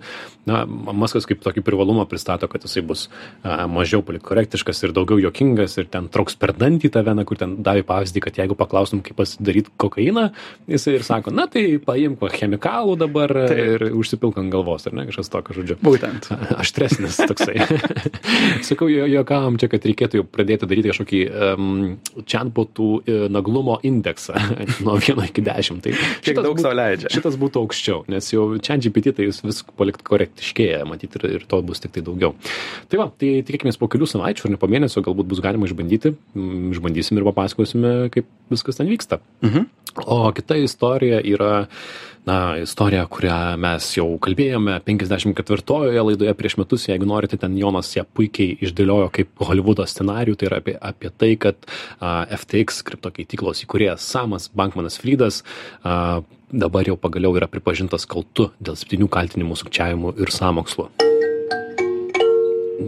Na, 0.49 0.65
Maskas 0.67 1.29
kaip 1.29 1.43
tokį 1.45 1.65
privalumą 1.67 2.07
pristato, 2.11 2.49
kad 2.51 2.65
jisai 2.65 2.85
bus 2.87 3.07
a, 3.43 3.67
mažiau 3.71 4.03
politkorektiškas 4.07 4.83
ir 4.87 4.97
daugiau 4.97 5.21
jokingas 5.23 5.77
ir 5.81 5.91
ten 5.93 6.09
trauks 6.13 6.39
per 6.41 6.55
dantį 6.57 6.93
tą 6.95 7.05
veną, 7.07 7.27
kur 7.29 7.41
ten 7.41 7.59
davė 7.65 7.85
pavyzdį, 7.89 8.25
kad 8.25 8.41
jeigu 8.41 8.57
paklaustum, 8.59 9.05
kaip 9.05 9.19
pasidaryti 9.21 9.73
kokainą, 9.81 10.29
jisai 10.71 10.97
ir 10.99 11.07
sako, 11.07 11.35
na 11.35 11.47
tai 11.51 11.65
paimk 11.83 12.25
chemikalų 12.33 12.97
dabar 13.05 13.33
tai. 13.51 13.61
ir 13.77 13.87
užsipilk 13.93 14.41
ant 14.41 14.53
galvos, 14.53 14.87
ar 14.89 14.97
ne, 14.97 15.07
kažkas 15.11 15.31
tokio 15.33 15.61
žodžiu. 15.61 15.82
Būtent. 15.83 16.29
Aštresnis 16.63 17.19
toksai. 17.19 17.57
Sakau, 18.69 18.87
jo, 18.91 19.07
jokavom 19.11 19.59
čia, 19.61 19.69
kad 19.73 19.85
reikėtų 19.89 20.21
jau 20.21 20.27
pradėti 20.27 20.69
daryti 20.71 20.93
kažkokį 20.93 21.23
um, 21.29 21.73
chatbotų 22.23 22.89
uh, 23.01 23.25
naglumo 23.33 23.79
indeksą 23.87 24.39
nuo 24.87 24.99
1 25.01 25.25
iki 25.27 25.45
10. 25.47 25.83
Tai 25.83 25.95
Kiek 26.23 26.39
daug 26.39 26.55
būtų, 26.55 26.75
leidžia. 26.79 27.13
šitas 27.15 27.39
būtų 27.41 27.65
aukščiau, 27.65 28.05
nes 28.13 28.31
jau 28.31 28.47
ChatGPT 28.63 29.17
tai 29.19 29.29
jis 29.29 29.43
vis 29.45 29.63
palikt 29.79 30.05
korektiškėja, 30.07 30.85
matyti, 30.89 31.19
ir, 31.19 31.41
ir 31.41 31.47
to 31.51 31.63
bus 31.67 31.83
tik 31.83 31.97
tai 31.97 32.05
daugiau. 32.07 32.37
Tai 32.93 33.03
va, 33.03 33.09
tai 33.19 33.35
tikėkime 33.47 33.75
po 33.81 33.91
kelių 33.91 34.09
savaičių 34.15 34.47
ar 34.47 34.55
ne 34.55 34.63
po 34.63 34.71
mėnesio 34.71 35.03
galbūt 35.05 35.31
bus 35.33 35.43
galima 35.43 35.67
išbandyti, 35.67 36.15
išbandysim 36.77 37.19
ir 37.19 37.27
papasakosime, 37.33 37.95
kaip 38.15 38.31
viskas 38.53 38.79
ten 38.79 38.91
vyksta. 38.91 39.19
Mhm. 39.43 39.71
O 40.07 40.33
kita 40.33 40.57
istorija 40.57 41.21
yra, 41.25 41.67
na, 42.29 42.37
istorija, 42.63 43.05
kurią 43.11 43.39
mes 43.61 43.89
jau 43.97 44.07
kalbėjome 44.23 44.79
54-ojoje 44.87 46.05
laidoje 46.09 46.35
prieš 46.39 46.57
metus, 46.61 46.87
jeigu 46.89 47.09
norite, 47.09 47.39
ten 47.41 47.57
Jonas 47.59 47.93
ją 47.97 48.07
puikiai 48.17 48.57
išdėliojo 48.65 49.11
kaip 49.15 49.45
Hollywoodo 49.45 49.87
scenarių, 49.89 50.37
tai 50.39 50.51
yra 50.51 50.61
apie, 50.63 50.77
apie 50.81 51.13
tai, 51.13 51.33
kad 51.41 51.59
a, 51.99 52.23
FTX 52.39 52.85
kriptokeityklos 52.89 53.65
įkūrėjas 53.67 54.07
Samas 54.15 54.49
Bankmanas 54.55 55.01
Frydas 55.03 55.43
a, 55.83 56.21
dabar 56.53 56.89
jau 56.89 56.99
pagaliau 57.01 57.37
yra 57.39 57.51
pripažintas 57.51 58.09
kaltu 58.09 58.51
dėl 58.61 58.77
septynių 58.79 59.09
kaltinimų 59.13 59.59
sukčiavimu 59.63 60.17
ir 60.21 60.33
samokslu 60.33 60.91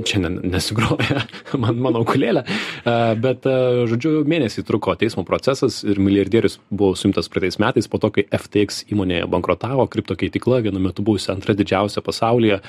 šiandien 0.04 0.40
nesigroja 0.52 1.24
man 1.62 1.80
mano 1.82 2.04
ukulėlė, 2.04 2.44
E, 2.84 2.94
bet, 3.20 3.46
e, 3.48 3.84
žodžiu, 3.88 4.22
mėnesį 4.28 4.64
truko 4.68 4.92
teismo 5.00 5.24
procesas 5.26 5.80
ir 5.86 5.98
milijardierius 6.02 6.58
buvo 6.68 6.92
suimtas 6.98 7.30
praeitais 7.32 7.56
metais 7.62 7.88
po 7.88 8.00
to, 8.02 8.10
kai 8.14 8.26
FTX 8.28 8.84
įmonė 8.92 9.22
bankrotavo, 9.32 9.86
kriptokeitikla 9.90 10.60
vienu 10.66 10.82
metu 10.84 11.04
buvusi 11.06 11.30
antra 11.32 11.56
didžiausia 11.56 12.04
pasaulyje. 12.04 12.60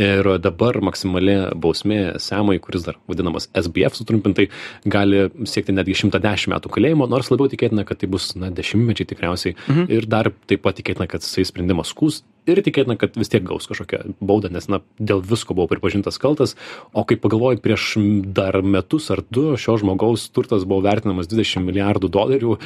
Ir 0.00 0.30
dabar 0.42 0.80
maksimali 0.84 1.36
bausmė 1.60 2.00
Semui, 2.22 2.58
kuris 2.62 2.86
dar 2.86 2.98
vadinamas 3.10 3.46
SBF 3.54 3.98
sutrumpintai, 4.00 4.48
gali 4.90 5.28
siekti 5.46 5.74
netgi 5.76 5.98
110 6.02 6.50
metų 6.54 6.72
kalėjimo, 6.74 7.06
nors 7.10 7.30
labiau 7.30 7.50
tikėtina, 7.52 7.86
kad 7.86 8.02
tai 8.02 8.10
bus, 8.10 8.32
na, 8.34 8.50
dešimtmečiai 8.54 9.12
tikriausiai. 9.12 9.56
Mhm. 9.70 9.86
ir 9.92 10.06
dar 10.10 10.32
taip 10.50 10.62
pat 10.64 10.78
tikėtina, 10.78 11.06
kad 11.10 11.22
jisai 11.22 11.46
sprendimą 11.46 11.84
skūs 11.86 12.22
ir 12.48 12.60
tikėtina, 12.64 12.96
kad 13.00 13.16
vis 13.18 13.30
tiek 13.32 13.44
gaus 13.46 13.68
kažkokią 13.70 14.16
baudą, 14.24 14.50
nes, 14.52 14.66
na, 14.70 14.80
dėl 14.98 15.22
visko 15.24 15.56
buvo 15.56 15.68
pripažintas 15.70 16.18
kaltas, 16.22 16.56
o 16.92 17.04
kai 17.08 17.18
pagalvoju, 17.20 17.60
prieš 17.64 17.94
dar 18.36 18.60
metus 18.62 19.10
ar 19.12 19.22
du 19.28 19.54
šio 19.60 19.76
žmogaus 19.80 20.28
turtas 20.34 20.64
buvo 20.68 20.84
vertinamas 20.86 21.28
20 21.30 21.64
milijardų 21.66 22.10
dolerių, 22.12 22.56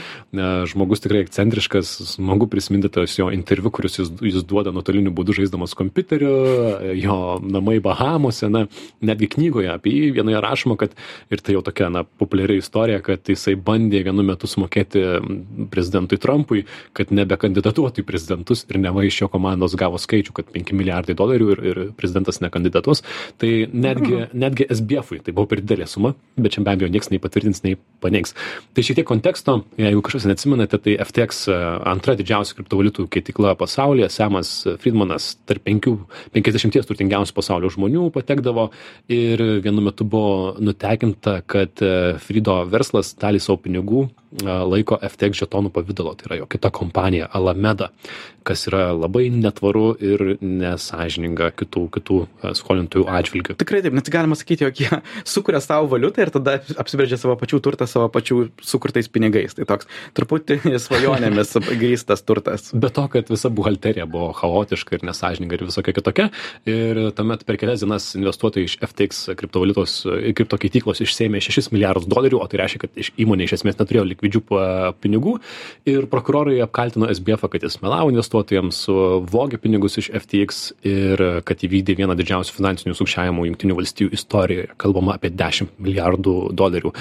žmogus 0.70 1.04
tikrai 1.04 1.24
ekscentriškas, 1.24 1.94
smagu 2.14 2.48
prisiminti 2.50 2.90
tos 2.92 3.16
jo 3.18 3.30
interviu, 3.34 3.72
kuriuos 3.74 3.98
jis, 4.00 4.12
jis 4.22 4.46
duoda 4.48 4.72
nuotoliniu 4.74 5.12
būdu 5.14 5.36
žaisdamas 5.40 5.76
kompiuteriu, 5.78 6.34
jo 6.98 7.18
namai 7.42 7.80
Bahamose, 7.84 8.48
na, 8.52 8.66
netgi 9.04 9.30
knygoje 9.36 9.72
apie 9.74 9.94
jį 9.94 10.12
vienoje 10.20 10.42
rašoma, 10.44 10.78
kad 10.80 10.94
ir 11.32 11.42
tai 11.44 11.56
jau 11.56 11.64
tokia, 11.66 11.90
na, 11.92 12.04
populiari 12.04 12.60
istorija, 12.60 13.02
kad 13.04 13.26
jisai 13.30 13.56
bandė 13.60 14.04
vienu 14.06 14.24
metu 14.26 14.50
sumokėti 14.50 15.04
prezidentui 15.72 16.20
Trumpui, 16.20 16.64
kad 16.96 17.10
nebekandidatuotų 17.14 18.02
į 18.02 18.08
prezidentus 18.08 18.64
ir 18.68 18.80
neva 18.82 19.04
iš 19.06 19.22
jo 19.24 19.30
komandos 19.32 19.63
gavo 19.72 19.96
skaičių, 20.00 20.34
kad 20.36 20.50
5 20.52 20.74
milijardai 20.76 21.16
dolerių 21.16 21.48
ir, 21.54 21.62
ir 21.70 21.80
prezidentas 21.96 22.42
nekandidatuos. 22.44 23.00
Tai 23.40 23.50
netgi, 23.72 24.26
netgi 24.36 24.68
SBF-ui 24.68 25.22
tai 25.24 25.32
buvo 25.32 25.48
per 25.48 25.62
didelė 25.64 25.88
suma, 25.88 26.12
bet 26.36 26.54
čia 26.54 26.64
be 26.66 26.74
abejo 26.74 26.90
niekas 26.92 27.08
nei 27.12 27.22
patvirtins, 27.22 27.62
nei 27.64 27.78
paneigs. 28.04 28.34
Tai 28.76 28.84
šiek 28.84 29.00
tiek 29.00 29.08
konteksto, 29.08 29.56
jeigu 29.80 30.04
kažkas 30.04 30.28
neatsimenate, 30.28 30.80
tai 30.84 30.96
FTX 31.06 31.46
e, 31.48 31.58
antra 31.94 32.16
didžiausia 32.18 32.58
kriptovaliutų 32.58 33.08
keitikla 33.14 33.54
pasaulyje, 33.60 34.10
Semas 34.12 34.52
Friedmanas 34.82 35.32
tarp 35.48 35.64
5, 35.64 35.90
50 36.36 36.84
turtingiausių 36.90 37.36
pasaulio 37.36 37.72
žmonių 37.72 38.10
patekdavo 38.14 38.68
ir 39.12 39.42
vienu 39.64 39.86
metu 39.88 40.06
buvo 40.08 40.54
nutekinta, 40.60 41.40
kad 41.46 41.80
e, 41.80 42.18
Frido 42.22 42.60
verslas 42.68 43.14
dalį 43.20 43.40
savo 43.42 43.62
pinigų 43.64 44.08
laiko 44.42 44.98
FTX 44.98 45.44
žetonų 45.44 45.70
pavydalo, 45.74 46.14
tai 46.18 46.30
yra 46.30 46.40
jo 46.42 46.48
kita 46.50 46.70
kompanija 46.74 47.28
Alameda, 47.34 47.90
kas 48.44 48.66
yra 48.68 48.90
labai 48.92 49.28
netvaru 49.32 49.94
ir 50.04 50.22
nesažininga 50.42 51.50
kitų, 51.56 51.84
kitų 51.94 52.18
skolintojų 52.58 53.06
atžvilgių. 53.08 53.56
Tikrai 53.60 53.80
taip, 53.84 53.94
net 53.96 54.10
galima 54.12 54.36
sakyti, 54.38 54.66
jog 54.66 54.80
jie 54.82 55.00
sukuria 55.34 55.62
savo 55.64 55.88
valiutą 55.94 56.26
ir 56.26 56.32
tada 56.34 56.58
apsibrėžia 56.80 57.18
savo 57.20 57.36
pačių 57.40 57.60
turtą 57.64 57.88
savo 57.90 58.10
pačių 58.12 58.40
sukurtais 58.64 59.08
pinigais. 59.12 59.56
Tai 59.56 59.68
toks 59.70 59.88
truputį 60.18 60.60
svajonėmis 60.86 61.54
grįstas 61.80 62.24
turtas. 62.26 62.72
Be 62.74 62.90
to, 62.94 63.06
kad 63.12 63.30
visa 63.32 63.52
buhalterija 63.54 64.08
buvo 64.10 64.32
chaotiška 64.36 64.98
ir 64.98 65.06
nesažininga 65.08 65.58
ir 65.58 65.66
visokia 65.70 65.96
kitokia. 65.96 66.28
Ir 66.68 67.00
tuomet 67.16 67.46
per 67.48 67.60
kelias 67.60 67.84
dienas 67.84 68.10
investuotojai 68.18 68.68
iš 68.68 68.76
FTX 68.84 69.24
kriptovaliutos, 69.38 69.96
kriptokeityklos 70.36 71.00
išsėmė 71.04 71.40
6 71.44 71.72
milijardus 71.74 72.10
dolerių, 72.10 72.42
o 72.42 72.50
tai 72.50 72.64
reiškia, 72.64 72.84
kad 72.84 73.00
iš 73.00 73.12
įmonė 73.20 73.48
iš 73.48 73.58
esmės 73.58 73.80
neturėjo 73.80 74.06
likvidžių 74.24 74.42
pinigų. 75.02 75.36
Ir 75.88 76.08
prokurorai 76.10 76.60
apkaltino 76.64 77.08
SBF, 77.12 77.46
kad 77.52 77.64
jis 77.64 77.78
melavo 77.82 78.10
investuotojams, 78.12 78.84
vogė 79.30 79.60
pinigus 79.60 79.98
iš 80.00 80.10
FTX 80.14 80.62
ir 80.88 81.22
kad 81.46 81.64
įvykdė 81.64 81.98
vieną 82.00 82.16
didžiausių 82.18 82.56
finansinių 82.56 82.96
sukčiavimų 82.98 83.48
Junktinių 83.50 83.78
valstybių 83.78 84.16
istorijoje. 84.18 84.72
Kalbama 84.80 85.18
apie 85.18 85.30
10 85.34 85.76
milijardų 85.78 86.36
dolerių. 86.56 86.94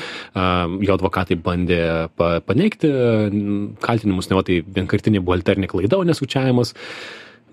Jo 0.83 0.97
advokatai 0.97 1.39
bandė 1.39 1.81
paneigti 2.17 2.91
kaltinimus, 3.83 4.29
ne, 4.29 4.43
tai 4.43 4.61
vienkartinė 4.63 5.23
buhalterinė 5.23 5.71
klaida, 5.71 5.99
o 5.99 6.07
nesukčiavimas. 6.07 6.75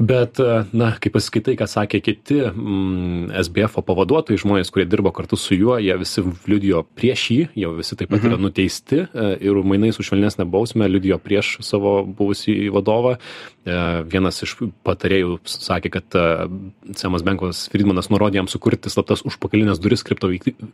Bet, 0.01 0.39
na, 0.73 0.91
kai 0.97 1.11
paskaitai, 1.13 1.57
ką 1.61 1.67
sakė 1.69 1.99
kiti 2.01 2.39
mm, 2.47 3.33
SBF 3.43 3.83
pavaduotojai, 3.85 4.41
žmonės, 4.41 4.71
kurie 4.73 4.87
dirbo 4.89 5.13
kartu 5.13 5.37
su 5.37 5.59
juo, 5.59 5.75
jie 5.83 5.93
visi 6.01 6.25
liudijo 6.49 6.87
prieš 6.97 7.25
jį, 7.35 7.43
jau 7.65 7.75
visi 7.77 7.99
taip 7.99 8.09
pat 8.13 8.23
mhm. 8.23 8.31
yra 8.31 8.41
nuteisti 8.41 9.03
e, 9.05 9.27
ir 9.45 9.61
mainais 9.61 10.01
už 10.01 10.09
švelnesnę 10.09 10.47
bausmę 10.49 10.89
liudijo 10.89 11.21
prieš 11.21 11.59
savo 11.67 11.99
buvusį 12.07 12.57
vadovą. 12.73 13.19
E, 13.61 13.73
vienas 14.09 14.39
iš 14.41 14.55
patarėjų 14.89 15.35
sakė, 15.45 15.91
kad 15.93 16.17
e, 16.17 16.23
Semas 16.97 17.25
Benkovas 17.27 17.67
Friedmanas 17.69 18.09
nurodė 18.09 18.41
jam 18.41 18.49
sukurti 18.49 18.89
slaptas 18.89 19.21
užpakalinės 19.29 19.83
duris 19.85 20.05
kripto 20.07 20.31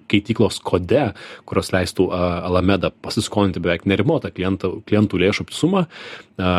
keityklos 0.06 0.60
kode, 0.62 1.08
kurios 1.50 1.72
leistų 1.74 2.06
Alameda 2.14 2.92
pasiskolinti 3.02 3.62
beveik 3.64 3.88
nerimotą 3.90 4.30
klientų, 4.36 4.72
klientų 4.86 5.22
lėšų 5.24 5.48
sumą. 5.56 5.86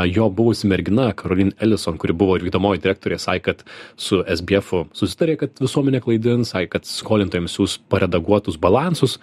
Jo 0.09 0.27
buvusi 0.33 0.67
mergina 0.67 1.11
Karolin 1.15 1.53
Ellison, 1.61 1.99
kuri 2.01 2.15
buvo 2.17 2.35
ir 2.35 2.47
vykdomoji 2.47 2.81
direktorė 2.81 3.19
sakė, 3.21 3.43
kad 3.45 3.63
su 3.95 4.23
SBF 4.25 4.87
susitarė, 4.97 5.37
kad 5.43 5.61
visuomenė 5.61 6.01
klaidins, 6.03 6.51
sakė, 6.55 6.71
kad 6.75 6.89
skolintojams 6.89 7.59
jūs 7.59 7.77
paredaguotus 7.91 8.57
balansus. 8.59 9.19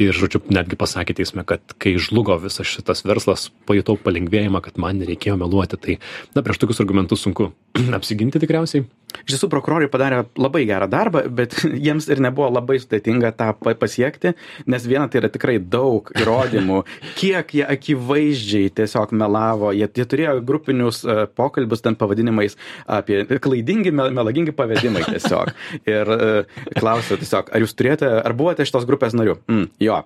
Ir, 0.00 0.14
žodžiu, 0.16 0.40
netgi 0.48 0.76
pasakė 0.80 1.12
teisme, 1.18 1.44
kad 1.44 1.74
kai 1.80 1.98
žlugo 2.00 2.38
visas 2.40 2.64
šitas 2.68 3.04
verslas, 3.04 3.50
pajutau 3.68 3.98
palengvėjimą, 4.00 4.62
kad 4.64 4.78
man 4.80 5.02
nereikėjo 5.02 5.36
meluoti. 5.40 5.76
Tai, 5.76 5.96
na, 6.32 6.44
prieš 6.44 6.62
tokius 6.62 6.80
argumentus 6.80 7.24
sunku 7.26 7.50
apsiginti 7.98 8.40
tikriausiai. 8.40 8.86
Iš 9.22 9.36
tiesų, 9.36 9.48
prokurorai 9.52 9.88
padarė 9.92 10.22
labai 10.40 10.64
gerą 10.68 10.88
darbą, 10.90 11.24
bet 11.30 11.54
jiems 11.86 12.08
ir 12.10 12.22
nebuvo 12.24 12.48
labai 12.52 12.78
sudėtinga 12.82 13.32
tą 13.38 13.50
pasiekti, 13.78 14.34
nes 14.70 14.86
viena 14.88 15.08
tai 15.10 15.22
yra 15.22 15.30
tikrai 15.32 15.58
daug 15.60 16.10
įrodymų, 16.18 16.82
kiek 17.20 17.54
jie 17.58 17.64
akivaizdžiai 17.66 18.72
tiesiog 18.78 19.14
melavo, 19.18 19.72
jie, 19.76 19.88
jie 20.00 20.06
turėjo 20.08 20.36
grupinius 20.46 21.02
uh, 21.06 21.24
pokalbius 21.30 21.84
ten 21.84 21.98
pavadinimais 21.98 22.56
apie 22.90 23.22
klaidingi, 23.42 23.92
mel, 23.94 24.12
melagingi 24.16 24.54
pavedimai 24.56 25.04
tiesiog. 25.08 25.52
Ir 25.92 26.12
uh, 26.14 26.58
klausė 26.78 27.18
tiesiog, 27.20 27.52
ar 27.52 27.64
jūs 27.64 27.76
turėjote, 27.78 28.10
ar 28.22 28.36
buvote 28.36 28.66
šitos 28.66 28.86
grupės 28.88 29.16
narių? 29.18 29.36
Mm, 29.50 29.68
jo. 29.82 30.00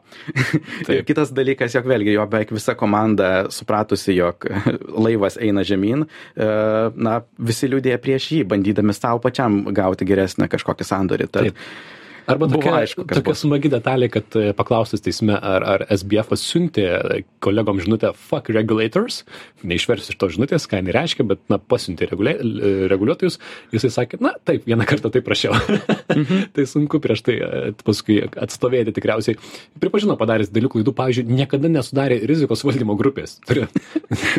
Kitas 1.08 1.32
dalykas, 1.36 1.74
jog 1.76 1.88
vėlgi 1.88 2.16
jo 2.16 2.26
beveik 2.30 2.52
visa 2.54 2.76
komanda 2.78 3.46
supratusi, 3.54 4.14
jog 4.16 4.46
laivas 5.06 5.38
eina 5.42 5.64
žemyn, 5.66 6.06
uh, 6.06 6.92
na, 6.96 7.20
visi 7.38 7.70
liūdėjo 7.70 8.00
prieš 8.02 8.30
jį, 8.34 8.42
bandydami 8.50 8.95
sau 8.96 9.20
pačiam 9.22 9.62
gauti 9.76 10.08
geresnę 10.08 10.48
kažkokį 10.52 10.88
sandorį. 10.88 11.28
Tad, 11.30 11.50
Taip. 11.50 11.62
Arba 12.26 12.48
Buvo 12.48 12.58
tokia, 12.58 12.74
aišku, 12.82 13.04
kas 13.06 13.20
tokia 13.20 13.32
bus. 13.32 13.40
smagi 13.44 13.70
detalė, 13.70 14.08
kad 14.10 14.36
e, 14.38 14.50
paklaustas 14.56 15.02
teisme, 15.04 15.36
ar, 15.36 15.62
ar 15.62 15.84
SBF 15.94 16.34
siuntė 16.40 16.86
kolegom 17.44 17.78
žinutę 17.82 18.10
fuck 18.18 18.50
regulators, 18.50 19.20
neišversiu 19.66 20.10
iš 20.14 20.18
to 20.18 20.28
žinutės, 20.34 20.66
ką 20.66 20.80
jinai 20.80 20.94
reiškia, 20.96 21.26
bet, 21.30 21.42
na, 21.52 21.60
pasiuntė 21.62 22.08
regulia, 22.10 22.34
reguliuotojus, 22.90 23.38
jisai 23.74 23.92
sakė, 23.94 24.18
na, 24.24 24.34
taip, 24.48 24.66
vieną 24.66 24.88
kartą 24.88 25.12
tai 25.14 25.22
prašiau. 25.26 25.54
tai 26.56 26.66
sunku 26.66 27.00
prieš 27.02 27.22
tai 27.28 27.36
e, 27.38 27.62
paskui 27.86 28.18
atstovėti 28.26 28.96
tikriausiai. 28.96 29.38
Pripažino 29.82 30.18
padaręs 30.18 30.50
dėlių 30.54 30.72
klaidų, 30.74 30.96
pavyzdžiui, 30.98 31.28
niekada 31.30 31.70
nesudarė 31.70 32.18
rizikos 32.26 32.66
valdymo 32.66 32.98
grupės. 32.98 33.38
Turi 33.46 33.68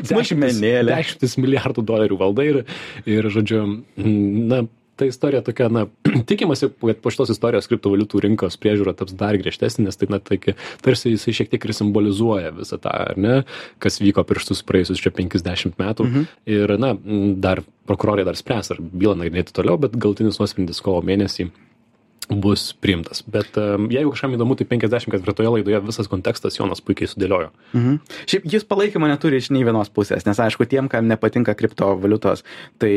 dešimtis, 0.04 0.60
dešimtis 0.60 1.38
milijardų 1.40 1.88
dolerių 1.88 2.20
valdai 2.20 2.50
ir, 2.52 2.62
ir 3.08 3.32
žodžiu, 3.32 3.64
na, 3.96 4.66
ta 4.98 5.08
istorija 5.08 5.44
tokia, 5.46 5.70
na, 5.74 5.86
tikimasi, 6.30 6.72
kad 6.82 7.02
po 7.04 7.14
šitos 7.14 7.32
istorijos 7.36 7.70
kriptovaliutų 7.70 8.24
rinkos 8.26 8.58
priežiūra 8.62 8.96
taps 8.98 9.16
dar 9.18 9.38
griežtesnė, 9.40 9.88
nes 9.88 10.00
tai, 10.00 10.10
na, 10.12 10.20
tai 10.24 10.40
tarsi 10.86 11.14
jisai 11.14 11.36
šiek 11.40 11.54
tiek 11.54 11.68
ir 11.70 11.76
simbolizuoja 11.78 12.54
visą 12.58 12.80
tą, 12.82 12.94
ar 13.12 13.22
ne, 13.22 13.38
kas 13.84 14.02
vyko 14.04 14.26
prieš 14.28 14.52
tus 14.52 14.66
praėjusius 14.68 15.04
čia 15.04 15.14
50 15.16 15.78
metų. 15.80 16.10
Mhm. 16.10 16.28
Ir, 16.58 16.76
na, 16.82 16.94
dar 17.48 17.64
prokurorai 17.88 18.26
dar 18.28 18.38
spręs, 18.40 18.74
ar 18.74 18.82
bylą 18.82 19.16
nagrinėti 19.22 19.56
toliau, 19.56 19.80
bet 19.82 19.96
galtinis 19.96 20.42
nuosprendis 20.42 20.84
kovo 20.84 21.04
mėnesį 21.06 21.50
bus 22.30 22.74
priimtas. 22.74 23.22
Bet 23.28 23.56
um, 23.60 23.88
jeigu 23.92 24.12
kažkam 24.12 24.36
įdomu, 24.36 24.58
tai 24.60 24.68
54 24.68 25.48
laidoje 25.54 25.80
visas 25.86 26.10
kontekstas 26.12 26.58
Jonas 26.60 26.84
puikiai 26.84 27.10
sudėliojo. 27.12 27.52
Mhm. 27.72 27.98
Šiaip 28.28 28.48
jis 28.52 28.68
palaikymo 28.68 29.08
neturi 29.08 29.40
iš 29.40 29.50
nei 29.56 29.64
vienos 29.68 29.92
pusės, 29.94 30.28
nes 30.28 30.42
aišku, 30.44 30.68
tiem, 30.68 30.92
kam 30.92 31.08
nepatinka 31.08 31.56
kriptovaliutos, 31.58 32.44
tai 32.82 32.94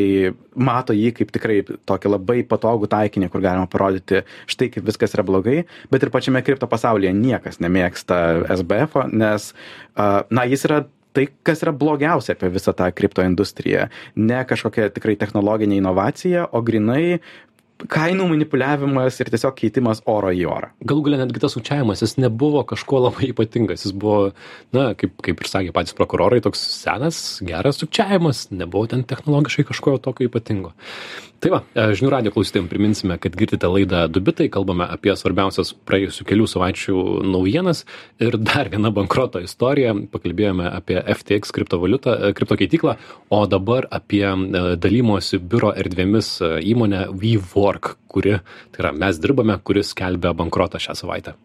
mato 0.58 0.96
jį 0.96 1.14
kaip 1.20 1.34
tikrai 1.36 1.60
tokį 1.62 2.14
labai 2.16 2.40
patogų 2.50 2.90
taikinį, 2.90 3.30
kur 3.30 3.44
galima 3.44 3.70
parodyti 3.70 4.24
štai 4.50 4.72
kaip 4.74 4.88
viskas 4.90 5.14
yra 5.14 5.26
blogai, 5.26 5.60
bet 5.92 6.02
ir 6.02 6.12
pačiame 6.14 6.42
kripto 6.46 6.66
pasaulyje 6.70 7.14
niekas 7.14 7.62
nemėgsta 7.62 8.20
SBF, 8.58 9.04
nes, 9.14 9.52
uh, 9.94 10.24
na, 10.30 10.48
jis 10.50 10.66
yra 10.66 10.84
tai, 11.12 11.26
kas 11.46 11.62
yra 11.64 11.72
blogiausia 11.76 12.34
apie 12.36 12.50
visą 12.54 12.74
tą 12.76 12.88
kripto 12.94 13.24
industriją. 13.26 13.88
Ne 14.18 14.42
kažkokia 14.48 14.90
tikrai 14.94 15.16
technologinė 15.20 15.80
inovacija, 15.80 16.46
o 16.54 16.62
grinai 16.66 17.20
kainų 17.90 18.26
manipuliavimas 18.32 19.20
ir 19.22 19.30
tiesiog 19.32 19.56
keitimas 19.58 20.02
oro 20.10 20.32
į 20.34 20.44
orą. 20.50 20.70
Galų 20.84 21.06
galia 21.06 21.20
netgi 21.22 21.42
tas 21.42 21.54
sukčiavimas, 21.56 22.02
jis 22.04 22.16
nebuvo 22.20 22.62
kažkuo 22.68 23.02
labai 23.06 23.30
ypatingas, 23.30 23.86
jis 23.86 23.94
buvo, 23.96 24.32
na, 24.76 24.90
kaip, 24.98 25.16
kaip 25.24 25.40
ir 25.40 25.50
sakė 25.50 25.74
patys 25.76 25.96
prokurorai, 25.98 26.42
toks 26.44 26.62
senas, 26.74 27.22
geras 27.46 27.80
sukčiavimas, 27.80 28.48
nebuvo 28.52 28.90
ten 28.90 29.06
technologiškai 29.08 29.68
kažko 29.72 29.96
tokio 30.04 30.28
ypatingo. 30.30 30.74
Tai 31.40 31.50
va, 31.54 31.60
e, 31.72 31.86
žinių 31.96 32.10
radio 32.12 32.30
klausytėjim 32.34 32.66
priminsime, 32.68 33.16
kad 33.20 33.32
girdite 33.38 33.68
laidą 33.70 34.02
Dubitai, 34.12 34.50
kalbame 34.52 34.84
apie 34.92 35.14
svarbiausias 35.16 35.72
praėjusių 35.88 36.26
kelių 36.28 36.48
savaičių 36.52 37.04
naujienas 37.24 37.86
ir 38.20 38.36
dar 38.36 38.68
viena 38.72 38.92
bankroto 38.92 39.40
istorija, 39.40 39.94
pakalbėjome 40.12 40.68
apie 40.68 40.98
FTX 41.00 41.54
kriptovaliutą, 41.56 42.18
e, 42.18 42.34
kriptokeityklą, 42.36 42.98
o 43.32 43.40
dabar 43.48 43.88
apie 43.88 44.26
e, 44.28 44.64
dalymosi 44.76 45.40
biuro 45.40 45.72
erdvėmis 45.72 46.34
įmonę 46.60 47.06
WeWork, 47.22 47.94
kuri, 48.12 48.36
tai 48.74 48.84
yra 48.84 48.92
mes 49.00 49.22
dirbame, 49.24 49.56
kuris 49.64 49.94
skelbia 49.94 50.36
bankrotą 50.36 50.82
šią 50.82 50.98
savaitę. 51.04 51.38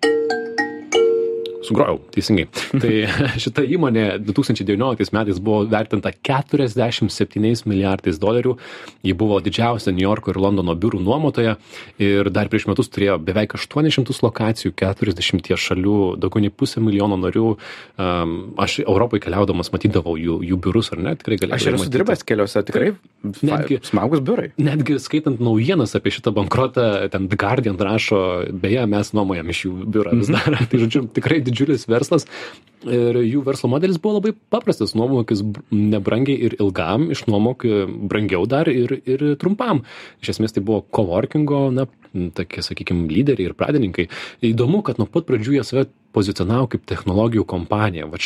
Sugrojau, 1.66 2.00
teisingai. 2.14 2.48
Tai 2.84 2.94
šita 3.42 3.66
įmonė 3.76 4.06
2019 4.26 5.16
metais 5.16 5.42
buvo 5.42 5.64
vertinta 5.70 6.12
47 6.14 7.66
milijardais 7.70 8.20
dolerių. 8.22 8.56
Ji 9.06 9.16
buvo 9.18 9.40
didžiausia 9.44 9.94
New 9.96 10.06
Yorko 10.06 10.34
ir 10.34 10.40
Londono 10.42 10.76
biurų 10.78 11.02
nuomotoja 11.06 11.56
ir 12.02 12.30
dar 12.34 12.50
prieš 12.52 12.68
metus 12.70 12.90
turėjo 12.94 13.18
beveik 13.26 13.58
800 13.58 14.22
lokacijų 14.26 14.74
40 14.78 15.54
šalių, 15.66 15.98
daugiau 16.22 16.44
nei 16.44 16.54
pusę 16.54 16.84
milijono 16.84 17.18
narių. 17.22 17.56
Um, 17.98 18.36
aš 18.62 18.80
Europoje 18.86 19.24
keliaudamas 19.26 19.72
matydavau 19.74 20.16
jų, 20.20 20.40
jų 20.46 20.60
biurus, 20.62 20.92
ar 20.96 21.02
ne? 21.02 21.16
Tikrai 21.20 21.40
galėjau. 21.42 21.58
Aš 21.58 21.68
ir 21.70 21.78
esu 21.80 21.92
dirbęs 21.94 22.26
keliuose, 22.28 22.64
tikrai 22.68 22.94
Netgi- 23.26 23.80
smagus 23.86 24.22
biurai. 24.26 24.52
Netgi 24.62 25.00
skaitant 25.02 25.40
naujienas 25.42 25.96
apie 25.98 26.14
šitą 26.14 26.34
bankrotą, 26.36 27.10
ten 27.12 27.30
The 27.32 27.40
Guardian 27.40 27.78
rašo, 27.78 28.20
beje, 28.54 28.86
mes 28.90 29.12
nuomojam 29.16 29.50
iš 29.50 29.66
jų 29.66 29.74
biurą 29.96 30.14
vis 30.20 30.30
dar. 30.34 30.60
tai, 30.70 30.82
žodžiu, 30.82 31.06
tikrai 31.16 31.40
didžiulis 31.42 31.55
verslas. 31.90 32.28
Ir 32.86 33.18
jų 33.18 33.42
verslo 33.48 33.70
modelis 33.72 33.98
buvo 34.02 34.20
labai 34.20 34.36
paprastas. 34.54 34.94
Nuomokis 34.98 35.42
nebrangiai 35.74 36.38
ir 36.50 36.56
ilgam, 36.60 37.10
išnuomok 37.16 37.66
brangiau 38.12 38.46
dar 38.46 38.70
ir, 38.70 39.00
ir 39.08 39.26
trumpam. 39.42 39.82
Iš 40.22 40.36
esmės 40.36 40.54
tai 40.54 40.62
buvo 40.66 40.84
coworkingo, 40.94 41.72
na, 41.74 41.88
tokie, 42.38 42.62
sakykime, 42.66 43.08
lyderiai 43.10 43.50
ir 43.50 43.58
pradininkai. 43.58 44.10
Įdomu, 44.46 44.84
kad 44.86 45.02
nuo 45.02 45.10
pat 45.10 45.26
pradžių 45.30 45.58
jie 45.58 45.66
save 45.66 45.88
pozicionavo 46.16 46.70
kaip 46.76 46.86
technologijų 46.90 47.48
kompanija. 47.50 48.10
Va 48.12 48.22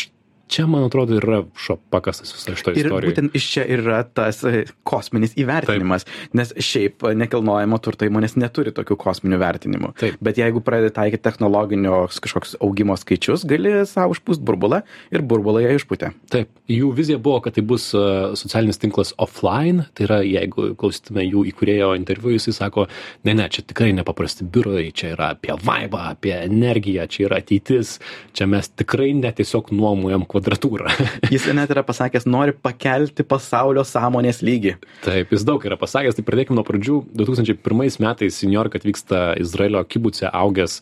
čia, 0.50 0.66
man 0.70 0.88
atrodo, 0.88 1.18
yra 1.20 1.44
šopakastas 1.60 2.34
viso 2.34 2.56
šito 2.58 2.74
Ir 2.74 2.88
istorijoje. 2.90 3.14
būtent 3.14 3.38
iš 3.38 3.48
čia 3.54 3.66
yra 3.78 4.02
tas 4.04 4.42
e, 4.48 4.64
kosminis 4.88 5.36
įvertinimas, 5.40 6.08
Taip. 6.08 6.34
nes 6.38 6.54
šiaip 6.66 7.06
e, 7.06 7.14
nekilnojamo 7.22 7.78
turto 7.84 8.08
įmonės 8.10 8.36
neturi 8.40 8.74
tokių 8.76 8.98
kosminių 9.00 9.40
vertinimų. 9.42 9.92
Taip. 10.02 10.18
Bet 10.26 10.42
jeigu 10.42 10.64
pradedi 10.66 10.94
taikyti 10.96 11.24
technologinio 11.26 12.02
kažkoks 12.10 12.58
augimo 12.66 12.98
skaičius, 13.00 13.46
gali 13.50 13.76
savo 13.90 14.16
užpūst 14.16 14.44
burbulą 14.46 14.82
ir 15.14 15.26
burbulą 15.26 15.64
ją 15.68 15.76
išpūtė. 15.78 16.12
Taip, 16.34 16.52
jų 16.72 16.92
vizija 16.98 17.22
buvo, 17.22 17.44
kad 17.46 17.58
tai 17.58 17.64
bus 17.70 17.90
uh, 17.98 18.34
socialinis 18.40 18.82
tinklas 18.82 19.14
offline, 19.22 19.86
tai 19.98 20.08
yra, 20.08 20.20
jeigu 20.26 20.72
klausytume 20.80 21.24
jų 21.28 21.46
įkūrėjo 21.54 21.94
interviu, 22.00 22.34
jisai 22.36 22.56
sako, 22.58 22.88
ne, 23.28 23.36
ne, 23.38 23.48
čia 23.54 23.64
tikrai 23.70 23.92
nepaprasti 23.98 24.48
biurai, 24.50 24.90
čia 24.96 25.14
yra 25.14 25.32
apie 25.36 25.54
vaibą, 25.66 26.10
apie 26.16 26.34
energiją, 26.40 27.06
čia 27.12 27.28
yra 27.28 27.42
ateitis, 27.44 27.98
čia 28.38 28.50
mes 28.50 28.72
tikrai 28.74 29.12
netiesiog 29.18 29.72
nuomojam 29.76 30.26
kvadratūrą. 30.40 30.90
Jis 31.34 31.48
net 31.54 31.72
yra 31.74 31.84
pasakęs, 31.86 32.26
nori 32.30 32.54
pakelti 32.56 33.26
pasaulio 33.28 33.84
sąmonės 33.88 34.42
lygį. 34.46 34.76
Taip, 35.04 35.34
jis 35.34 35.44
daug 35.48 35.64
yra 35.68 35.78
pasakęs, 35.80 36.18
tai 36.18 36.26
pradėkime 36.26 36.58
nuo 36.58 36.66
pradžių. 36.68 37.00
2001 37.20 38.00
metais 38.04 38.40
į 38.44 38.50
New 38.50 38.58
York 38.58 38.78
atvyksta 38.80 39.36
Izraelio 39.42 39.82
kibuce 39.88 40.30
augęs 40.30 40.80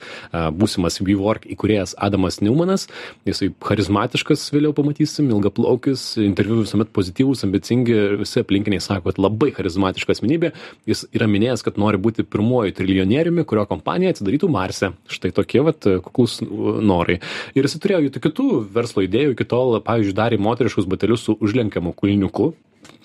būsimas 0.57 0.99
WeWork 1.01 1.47
įkūrėjas 1.53 1.95
Adamas 2.03 2.39
Newmanas. 2.43 2.87
Jisai 3.27 3.49
charizmatiškas, 3.63 4.47
vėliau 4.53 4.73
pamatysim, 4.77 5.29
ilgaplaukis, 5.33 6.05
interviu 6.23 6.61
visuomet 6.61 6.91
pozityvus, 6.95 7.43
ambicingi, 7.47 7.97
visi 8.21 8.41
aplinkiniai 8.43 8.83
sako, 8.83 9.11
kad 9.11 9.21
labai 9.21 9.51
charizmatiška 9.55 10.15
asmenybė. 10.15 10.53
Jis 10.89 11.05
yra 11.15 11.29
minėjęs, 11.31 11.65
kad 11.65 11.79
nori 11.81 11.99
būti 12.01 12.25
pirmuoju 12.27 12.75
triljonieriumi, 12.77 13.45
kurio 13.47 13.65
kompanija 13.69 14.13
atsidarytų 14.15 14.51
Marse. 14.51 14.91
Štai 15.11 15.33
tokie 15.35 15.63
vat 15.65 15.87
kuklus 16.05 16.39
norai. 16.43 17.19
Ir 17.57 17.67
jis 17.67 17.77
turėjo 17.81 18.13
kitų 18.27 18.49
verslo 18.73 19.03
idėjų, 19.05 19.35
iki 19.35 19.46
tol, 19.49 19.79
pavyzdžiui, 19.85 20.17
darė 20.17 20.39
moteriškus 20.41 20.87
batelius 20.89 21.25
su 21.27 21.37
užlenkiamu 21.43 21.95
kulniuku, 21.97 22.53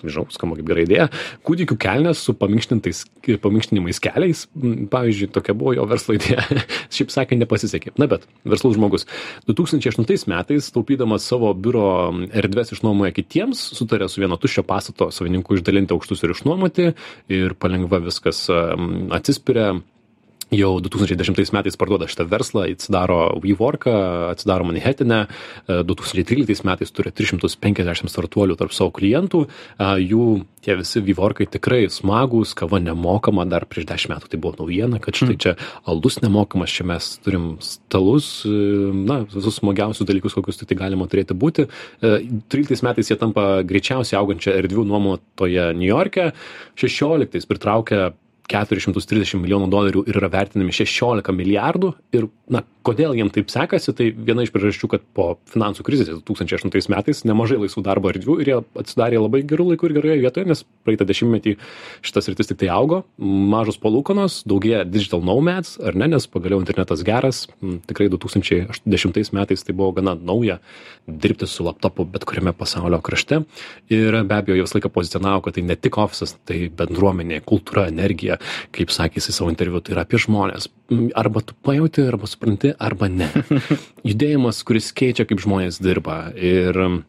nežinau, 0.03 0.27
skamba 0.33 0.57
kaip 0.59 0.67
gera 0.67 0.83
idėja, 0.83 1.07
kūdikių 1.47 1.77
kelnes 1.81 2.21
su 2.23 2.35
paminkštinimais 2.37 4.01
keliais, 4.03 4.45
m, 4.55 4.85
pavyzdžiui, 4.91 5.29
tokia 5.35 5.55
buvo 5.57 5.73
jo 5.77 5.87
verslo 5.89 6.15
idėja. 6.17 6.43
Šiaip 6.93 7.13
sakė, 7.13 7.37
nepasisekė. 7.41 7.95
Na 8.01 8.07
bet, 8.11 8.27
verslus 8.47 8.77
žmogus. 8.77 9.07
2008 9.49 10.27
metais, 10.31 10.69
taupydamas 10.75 11.27
savo 11.29 11.53
biuro 11.55 11.87
erdvės 12.35 12.75
išnuomoja 12.75 13.15
kitiems, 13.15 13.63
sutarė 13.77 14.09
su 14.11 14.23
vieno 14.23 14.39
tuščio 14.39 14.65
pastato 14.67 15.09
savininku 15.15 15.57
išdalinti 15.57 15.95
aukštus 15.95 16.23
ir 16.23 16.35
išnuomoti 16.35 16.91
ir 17.33 17.57
palengva 17.59 18.01
viskas 18.03 18.45
em, 18.53 19.07
atsispiria 19.15 19.73
jau 20.57 20.77
2010 20.83 21.53
metais 21.55 21.77
parduoda 21.79 22.07
šitą 22.09 22.25
verslą, 22.29 22.65
atsidaro 22.71 23.19
WeWorką, 23.43 23.93
atsidaro 24.31 24.67
Manhattan'e, 24.69 25.25
e, 25.67 25.83
2013 25.83 26.65
metais 26.67 26.91
turi 26.93 27.11
350 27.11 28.11
startuolių 28.11 28.57
tarp 28.59 28.73
savo 28.75 28.93
klientų, 28.95 29.45
e, 29.47 29.91
jų 30.03 30.27
tie 30.63 30.77
visi 30.79 31.01
WeWorkai 31.03 31.47
tikrai 31.51 31.89
smagus, 31.91 32.53
kava 32.55 32.79
nemokama, 32.79 33.45
dar 33.49 33.65
prieš 33.67 33.87
10 33.89 34.13
metų 34.13 34.31
tai 34.31 34.39
buvo 34.39 34.63
naujiena, 34.63 35.01
kad 35.03 35.17
štai 35.17 35.35
čia 35.35 35.55
aldus 35.89 36.21
nemokamas, 36.23 36.71
čia 36.71 36.87
mes 36.87 37.09
turim 37.25 37.57
stalus, 37.63 38.45
e, 38.47 38.55
na, 38.93 39.23
visus 39.27 39.59
smagiausius 39.59 40.07
dalykus, 40.07 40.37
kokius 40.37 40.61
tai 40.63 40.79
galima 40.79 41.07
turėti 41.11 41.35
būti. 41.35 41.67
E, 42.01 42.15
13 42.53 42.85
metais 42.87 43.11
jie 43.11 43.19
tampa 43.19 43.63
greičiausiai 43.67 44.19
augančia 44.21 44.55
erdvių 44.61 44.87
nuomotoje 44.87 45.71
New 45.75 45.89
York'e, 45.89 46.31
16 46.79 47.49
pritraukia 47.49 48.13
430 48.51 49.39
milijonų 49.39 49.69
dolerių 49.71 50.03
ir 50.09 50.19
yra 50.19 50.29
vertinami 50.33 50.73
16 50.75 51.31
milijardų. 51.35 51.93
Ir, 52.15 52.27
na, 52.51 52.63
kodėl 52.83 53.15
jiem 53.15 53.29
taip 53.33 53.51
sekasi, 53.51 53.93
tai 53.95 54.09
viena 54.11 54.43
iš 54.43 54.51
priežasčių, 54.53 54.89
kad 54.91 55.05
po 55.15 55.27
finansų 55.51 55.85
krizės 55.87 56.09
2008 56.27 56.91
metais 56.91 57.23
nemažai 57.27 57.61
laisvų 57.61 57.83
darbo 57.85 58.11
erdvių 58.11 58.37
ir 58.43 58.51
jie 58.51 58.57
atsidarė 58.83 59.21
labai 59.23 59.43
gerų 59.47 59.69
laikų 59.71 59.89
ir 59.89 59.95
geroje 59.97 60.17
vietoje, 60.25 60.49
nes 60.51 60.63
praeitą 60.83 61.07
dešimtmetį 61.07 61.55
šitas 62.03 62.27
rytis 62.31 62.51
tik 62.51 62.59
tai 62.63 62.71
augo, 62.75 63.03
mažos 63.17 63.79
palūkanos, 63.81 64.41
daugėja 64.49 64.83
digital 64.89 65.23
nomads, 65.23 65.77
ar 65.79 65.95
ne, 65.95 66.11
nes 66.15 66.27
pagaliau 66.27 66.59
internetas 66.59 67.05
geras, 67.07 67.45
m, 67.63 67.79
tikrai 67.87 68.09
2010 68.11 69.33
metais 69.37 69.63
tai 69.63 69.77
buvo 69.77 69.93
gana 69.95 70.17
nauja 70.19 70.59
dirbti 71.07 71.47
su 71.47 71.63
laptopu 71.63 72.05
bet 72.09 72.27
kuriame 72.27 72.53
pasaulio 72.55 72.99
krašte. 73.03 73.41
Ir 73.91 74.19
be 74.27 74.35
abejo 74.35 74.57
jie 74.57 74.65
visą 74.67 74.77
laiką 74.79 74.91
pozicionavo, 74.93 75.43
kad 75.45 75.57
tai 75.57 75.63
ne 75.67 75.75
tik 75.79 75.97
ofisas, 75.99 76.35
tai 76.47 76.67
bendruomenė, 76.73 77.41
kultūra, 77.47 77.87
energija, 77.91 78.32
kaip 78.75 78.93
sakė 78.93 79.21
jisai 79.21 79.35
savo 79.37 79.53
interviu, 79.53 79.81
tai 79.83 79.95
yra 79.97 80.05
apie 80.07 80.21
žmonės. 80.21 80.69
mm, 80.91 81.13
arba 81.19 81.43
tu 81.45 81.57
pajauti, 81.65 82.07
arba 82.07 82.29
supranti, 82.29 82.73
arba 82.79 83.09
ne. 83.11 83.29
Judėjimas, 84.09 84.63
kuris 84.67 84.91
keičia, 84.95 85.27
kaip 85.29 85.43
žmonės 85.43 85.81
dirba. 85.83 86.25
Ir 86.35 87.03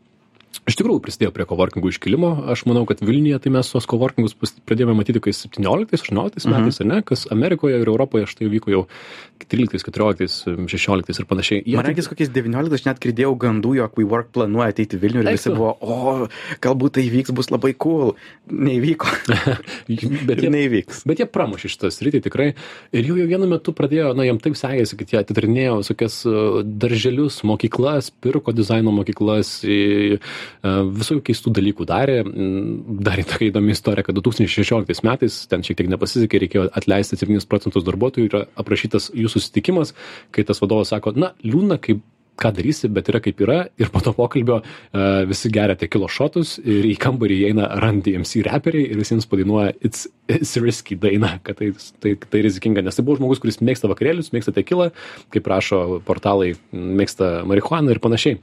iš 0.63 0.79
tikrųjų 0.79 1.03
prisidėjo 1.05 1.33
prie 1.35 1.47
kovorkingų 1.49 1.93
iškilimo. 1.93 2.31
Aš 2.53 2.65
manau 2.69 2.85
kad 2.89 3.03
vilniuje 3.05 3.41
tai 3.45 3.53
mes 3.55 3.71
tuos 3.73 3.89
kovorkingus 3.91 4.37
pradėjome 4.67 4.97
matyti 4.99 5.23
kai 5.25 5.35
septynioliktais 5.37 6.05
aštuonioliktais 6.05 6.49
metais 6.51 6.81
ane 6.85 7.01
kas 7.07 7.27
amerikoje 7.35 7.81
ir 7.81 7.91
europoje 7.91 8.29
štai 8.31 8.51
vyko 8.53 8.73
jau 8.73 8.83
tryliktais 9.45 9.85
keturioliktais 9.85 10.37
šešioliktais 10.71 11.21
ir 11.21 11.29
panašiai. 11.29 11.65
Man 11.75 11.87
regis 11.89 12.09
kokiais 12.11 12.31
devynioliktais 12.33 12.83
aš 12.83 12.87
net 12.89 13.03
girdėjau 13.03 13.35
gandų 13.41 13.75
jog 13.81 13.99
WeWork 13.99 14.31
planuoja 14.37 14.73
ateiti 14.73 14.99
į 14.99 15.03
vilnių 15.03 15.25
ir 15.25 15.31
visi 15.35 15.53
buvo 15.53 15.75
o 15.81 16.29
galbūt 16.65 16.97
tai 16.99 17.05
įvyks 17.09 17.35
bus 17.37 17.51
labai 17.53 17.75
cool. 17.81 18.15
Neįvyko. 18.49 19.11
Bet 20.29 20.41
jie, 20.43 20.51
neįvyks. 20.53 21.03
bet 21.09 21.21
jie 21.21 21.27
pramušė 21.29 21.71
šitą 21.73 21.91
sritį 21.93 22.23
tikrai. 22.27 22.51
Ir 22.95 23.09
jau 23.09 23.17
jau 23.19 23.27
vienu 23.29 23.49
metu 23.51 23.75
pradėjo 23.77 24.13
na 24.17 24.27
jiem 24.27 24.41
taip 24.43 24.57
sekėsi 24.59 24.99
kad 25.01 25.13
jie 25.13 25.21
atidarinėjo 25.21 25.79
visokias 25.83 26.21
uh, 26.29 26.61
darželius 26.65 27.43
mokyklas 27.47 28.11
pirko 28.25 28.55
dizaino 28.57 28.93
mokyklas 28.95 29.57
į 29.65 30.21
visokių 30.65 31.25
keistų 31.29 31.55
dalykų 31.59 31.89
darė. 31.89 32.21
Mm, 32.25 32.99
dar 33.07 33.23
tokia 33.25 33.51
įdomi 33.51 33.75
istorija, 33.75 34.07
kad 34.09 34.19
2016 34.19 35.07
metais, 35.07 35.39
ten 35.51 35.67
šiek 35.67 35.81
tiek 35.81 35.93
nepasisekė, 35.93 36.43
reikėjo 36.45 36.67
atleisti 36.81 37.21
7 37.21 37.47
procentus 37.51 37.87
darbuotojų, 37.87 38.31
yra 38.31 38.45
aprašytas 38.61 39.11
jų 39.15 39.33
susitikimas, 39.33 39.95
kai 40.35 40.47
tas 40.49 40.63
vadovas 40.63 40.93
sako, 40.95 41.15
na, 41.19 41.35
liūna, 41.45 41.81
kaip 41.83 42.03
ką 42.41 42.51
darysi, 42.55 42.91
bet 42.91 43.09
yra 43.13 43.21
kaip 43.23 43.41
yra 43.45 43.59
ir 43.79 43.91
po 43.95 44.03
to 44.03 44.13
pokalbio 44.17 44.61
uh, 44.61 45.23
visi 45.29 45.51
geria 45.55 45.77
tekilo 45.79 46.09
šotus 46.11 46.57
ir 46.59 46.89
į 46.91 46.97
kambarį 47.03 47.41
įeina 47.47 47.69
Run 47.83 48.01
DMC 48.05 48.43
reperiai 48.49 48.91
ir 48.91 49.01
visiems 49.01 49.29
padainuoja 49.31 49.75
It's, 49.85 50.09
it's 50.29 50.57
risky 50.57 50.97
daina, 50.97 51.39
kad 51.43 51.59
tai, 51.59 51.73
tai, 52.01 52.15
tai 52.17 52.41
rizikinga, 52.45 52.83
nes 52.85 52.97
tai 52.97 53.05
buvo 53.05 53.19
žmogus, 53.19 53.41
kuris 53.43 53.61
mėgsta 53.61 53.91
vakarėlius, 53.91 54.31
mėgsta 54.33 54.55
tekilą, 54.57 54.89
kaip 55.35 55.49
rašo 55.51 56.01
portalai, 56.07 56.55
mėgsta 56.73 57.43
marihuaną 57.49 57.93
ir 57.93 58.01
panašiai. 58.05 58.39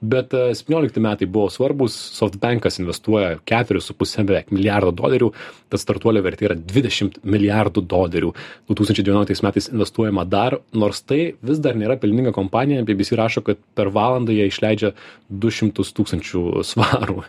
Bet 0.00 0.32
uh, 0.36 0.54
17 0.56 1.02
metai 1.04 1.28
buvo 1.28 1.50
svarbus, 1.52 1.96
SoftBankas 2.16 2.80
investuoja 2.80 3.36
4,5 3.48 4.24
beveik 4.28 4.52
milijardo 4.54 4.94
dolerių, 4.96 5.30
tas 5.72 5.84
startuolio 5.84 6.22
vertė 6.24 6.48
yra 6.48 6.56
20 6.56 7.20
milijardų 7.26 7.84
dolerių. 7.90 8.32
2019 8.70 9.44
metais 9.44 9.68
investuojama 9.72 10.24
dar, 10.30 10.60
nors 10.72 11.02
tai 11.04 11.34
vis 11.44 11.60
dar 11.62 11.76
nėra 11.76 11.98
pelninga 12.00 12.32
kompanija, 12.36 12.86
BBC 12.86 13.18
rašo, 13.18 13.44
kad 13.44 13.60
per 13.76 13.90
valandą 13.94 14.32
jie 14.32 14.48
išleidžia 14.48 14.94
200 15.28 15.84
tūkstančių 15.96 16.44
svarų. 16.64 17.26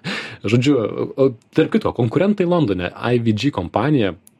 Žodžiu, 0.48 0.78
tarp 1.58 1.74
kito, 1.74 1.92
konkurentai 1.98 2.48
Londone, 2.48 2.92
IVG 2.94 3.50
kompanija 3.56 3.97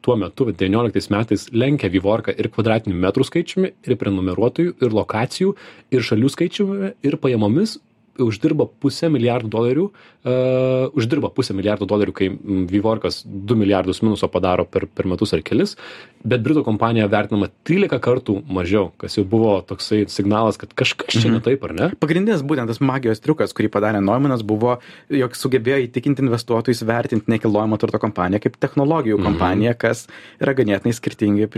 tuo 0.08 0.16
metu, 0.16 0.46
19 0.48 1.10
metais, 1.12 1.48
lenkia 1.52 1.90
Vivorką 1.92 2.32
ir 2.32 2.48
kvadratinių 2.54 2.96
metrų 3.02 3.26
skaičiumi, 3.28 3.72
ir 3.84 3.98
prenumeruotojų, 4.00 4.78
ir 4.80 4.94
lokacijų, 4.96 5.52
ir 5.92 6.06
šalių 6.08 6.30
skaičiumi, 6.32 6.92
ir 7.04 7.18
pajamomis 7.20 7.76
uždirba 8.22 8.66
pusę 8.80 9.08
milijardų 9.12 9.50
dolerių, 9.52 9.84
uh, 9.88 10.96
uždirba 10.98 11.30
pusę 11.34 11.54
milijardų 11.56 11.88
dolerių, 11.88 12.14
kai 12.16 12.28
Vivorkas 12.68 13.22
2 13.26 13.56
milijardus 13.58 14.02
minuso 14.04 14.28
padaro 14.32 14.66
per, 14.68 14.86
per 14.86 15.08
metus 15.10 15.34
ar 15.36 15.42
kelis, 15.46 15.76
bet 16.24 16.42
Britų 16.44 16.64
kompanija 16.66 17.08
vertinama 17.10 17.50
13 17.68 18.00
kartų 18.02 18.38
mažiau, 18.50 18.90
kas 19.00 19.18
jau 19.18 19.24
buvo 19.28 19.58
toksai 19.66 20.04
signalas, 20.10 20.58
kad 20.60 20.72
kažkas 20.76 21.14
čia 21.14 21.28
mhm. 21.28 21.36
ne 21.38 21.44
taip, 21.44 21.64
ar 21.68 21.74
ne? 21.76 21.90
Pagrindinis 22.00 22.44
būtent 22.46 22.70
tas 22.70 22.82
magijos 22.84 23.22
triukas, 23.24 23.54
kurį 23.56 23.70
padarė 23.74 24.02
Neumanas, 24.04 24.44
buvo, 24.46 24.78
jog 25.12 25.36
sugebėjo 25.38 25.80
įtikinti 25.86 26.24
investuotojus 26.26 26.82
vertinti 26.88 27.30
nekilnojamo 27.32 27.78
turto 27.80 28.00
kompaniją 28.02 28.42
kaip 28.44 28.58
technologijų 28.60 29.18
mhm. 29.18 29.28
kompaniją, 29.28 29.76
kas 29.78 30.06
yra 30.42 30.56
ganėtinai 30.58 30.94
skirtingi 30.96 31.48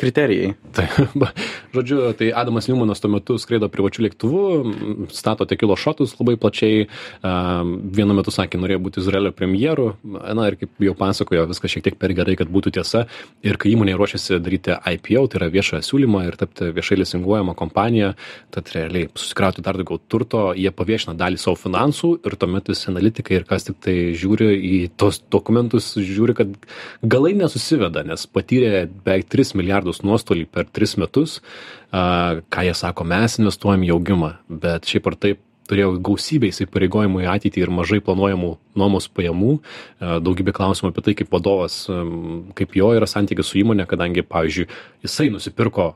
kriterijai. 0.00 0.54
Tai, 0.76 0.86
žodžiu, 1.76 2.00
tai 2.18 2.30
Adamas 2.36 2.68
Newmanas 2.70 3.02
tuo 3.02 3.12
metu 3.12 3.38
skraido 3.40 3.70
privačiu 3.72 4.04
lėktuvu, 4.06 4.44
stato 5.14 5.48
tekilo 5.48 5.76
šotą 5.78 5.93
šotus 5.94 6.18
labai 6.18 6.36
plačiai. 6.40 6.88
Vienu 7.94 8.14
metu 8.18 8.34
sakė, 8.34 8.58
norėjo 8.58 8.82
būti 8.82 9.00
Izraelio 9.02 9.32
premjeru. 9.34 9.94
Na 10.02 10.48
ir 10.50 10.58
kaip 10.58 10.82
jau 10.82 10.94
pasakojo, 10.98 11.46
viskas 11.50 11.72
šiek 11.72 11.86
tiek 11.86 11.98
per 12.00 12.12
gerai, 12.16 12.36
kad 12.36 12.50
būtų 12.50 12.74
tiesa. 12.78 13.06
Ir 13.46 13.58
kai 13.60 13.72
įmonė 13.74 13.94
ruošiasi 13.96 14.40
daryti 14.42 14.74
IPO, 14.74 15.26
tai 15.30 15.40
yra 15.40 15.50
viešą 15.54 15.80
siūlymą 15.84 16.24
ir 16.26 16.38
tapti 16.40 16.72
viešai 16.74 16.98
lisinguojama 17.00 17.54
kompanija, 17.58 18.14
tad 18.54 18.70
realiai 18.74 19.08
susikrauti 19.14 19.62
dar 19.64 19.78
daugiau 19.78 20.00
turto, 20.10 20.44
jie 20.58 20.72
paviešina 20.74 21.14
dalį 21.18 21.40
savo 21.40 21.58
finansų 21.60 22.10
ir 22.26 22.36
tuomet 22.40 22.70
visi 22.72 22.90
analitikai 22.90 23.38
ir 23.38 23.46
kas 23.48 23.68
tik 23.68 23.78
tai 23.84 23.96
žiūri 24.18 24.50
į 24.58 24.80
tos 25.00 25.20
dokumentus, 25.32 25.92
žiūri, 25.94 26.36
kad 26.38 26.52
galai 27.02 27.34
nesusiveda, 27.38 28.04
nes 28.08 28.26
patyrė 28.26 28.86
beveik 29.04 29.30
3 29.32 29.54
milijardus 29.60 30.02
nuostolį 30.06 30.48
per 30.50 30.68
3 30.72 30.98
metus. 31.04 31.40
Ką 31.94 32.62
jie 32.66 32.72
sako, 32.74 33.04
mes 33.06 33.36
investuojam 33.38 33.84
į 33.86 33.92
augimą, 33.94 34.32
bet 34.50 34.88
šiaip 34.90 35.12
ar 35.12 35.18
taip 35.20 35.42
turėjo 35.70 35.94
gausybę 36.04 36.50
įsipareigojimų 36.50 37.24
į 37.24 37.30
ateitį 37.34 37.64
ir 37.64 37.72
mažai 37.74 38.00
planuojamų 38.04 38.50
nuomos 38.80 39.08
pajamų, 39.08 39.54
e, 39.58 40.12
daugybė 40.26 40.54
klausimų 40.56 40.92
apie 40.92 41.06
tai, 41.06 41.16
kaip 41.20 41.32
vadovas, 41.34 41.78
kaip 42.58 42.76
jo 42.78 42.90
yra 42.98 43.08
santykis 43.10 43.52
su 43.52 43.60
įmonė, 43.62 43.88
kadangi, 43.90 44.26
pavyzdžiui, 44.26 44.68
jisai 45.06 45.30
nusipirko 45.32 45.94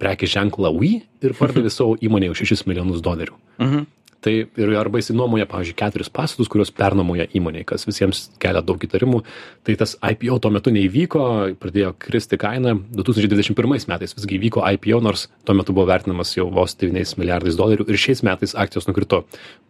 prekį 0.00 0.32
ženklą 0.38 0.72
Wii 0.78 1.02
ir 1.26 1.36
pardavė 1.38 1.72
savo 1.78 1.98
įmonėje 2.00 2.36
už 2.36 2.44
6 2.54 2.68
milijonus 2.70 3.04
dolerių. 3.04 3.38
Mhm 3.58 3.86
tai 4.24 4.34
ir 4.58 4.72
arba 4.78 4.98
jisai 4.98 5.16
nuomoja 5.16 5.46
pavyzdžiui 5.50 5.76
keturis 5.78 6.10
pastatus 6.10 6.50
kuriuos 6.50 6.72
pernuomoja 6.74 7.28
įmonei 7.38 7.64
kas 7.68 7.86
visiems 7.86 8.24
kelia 8.42 8.62
daug 8.66 8.82
įtarimų. 8.82 9.22
Tai 9.66 9.76
tas 9.78 9.94
ipo 10.10 10.38
tuo 10.42 10.50
metu 10.54 10.72
neįvyko 10.74 11.22
pradėjo 11.62 11.92
kristi 12.02 12.38
kaina. 12.40 12.74
Du 12.74 13.04
tūkstančiai 13.06 13.30
dvidešim 13.30 13.58
pirmais 13.58 13.86
metais 13.90 14.16
visgi 14.16 14.38
įvyko 14.38 14.64
ipo 14.74 15.00
nors 15.04 15.28
tuo 15.46 15.54
metu 15.58 15.74
buvo 15.76 15.86
vertinamas 15.90 16.34
jau 16.34 16.48
vos 16.54 16.74
devyniais 16.80 17.14
milijardais 17.20 17.58
dolerių 17.58 17.86
ir 17.86 18.00
šiais 18.00 18.24
metais 18.26 18.56
akcijos 18.58 18.88
nukrito 18.90 19.22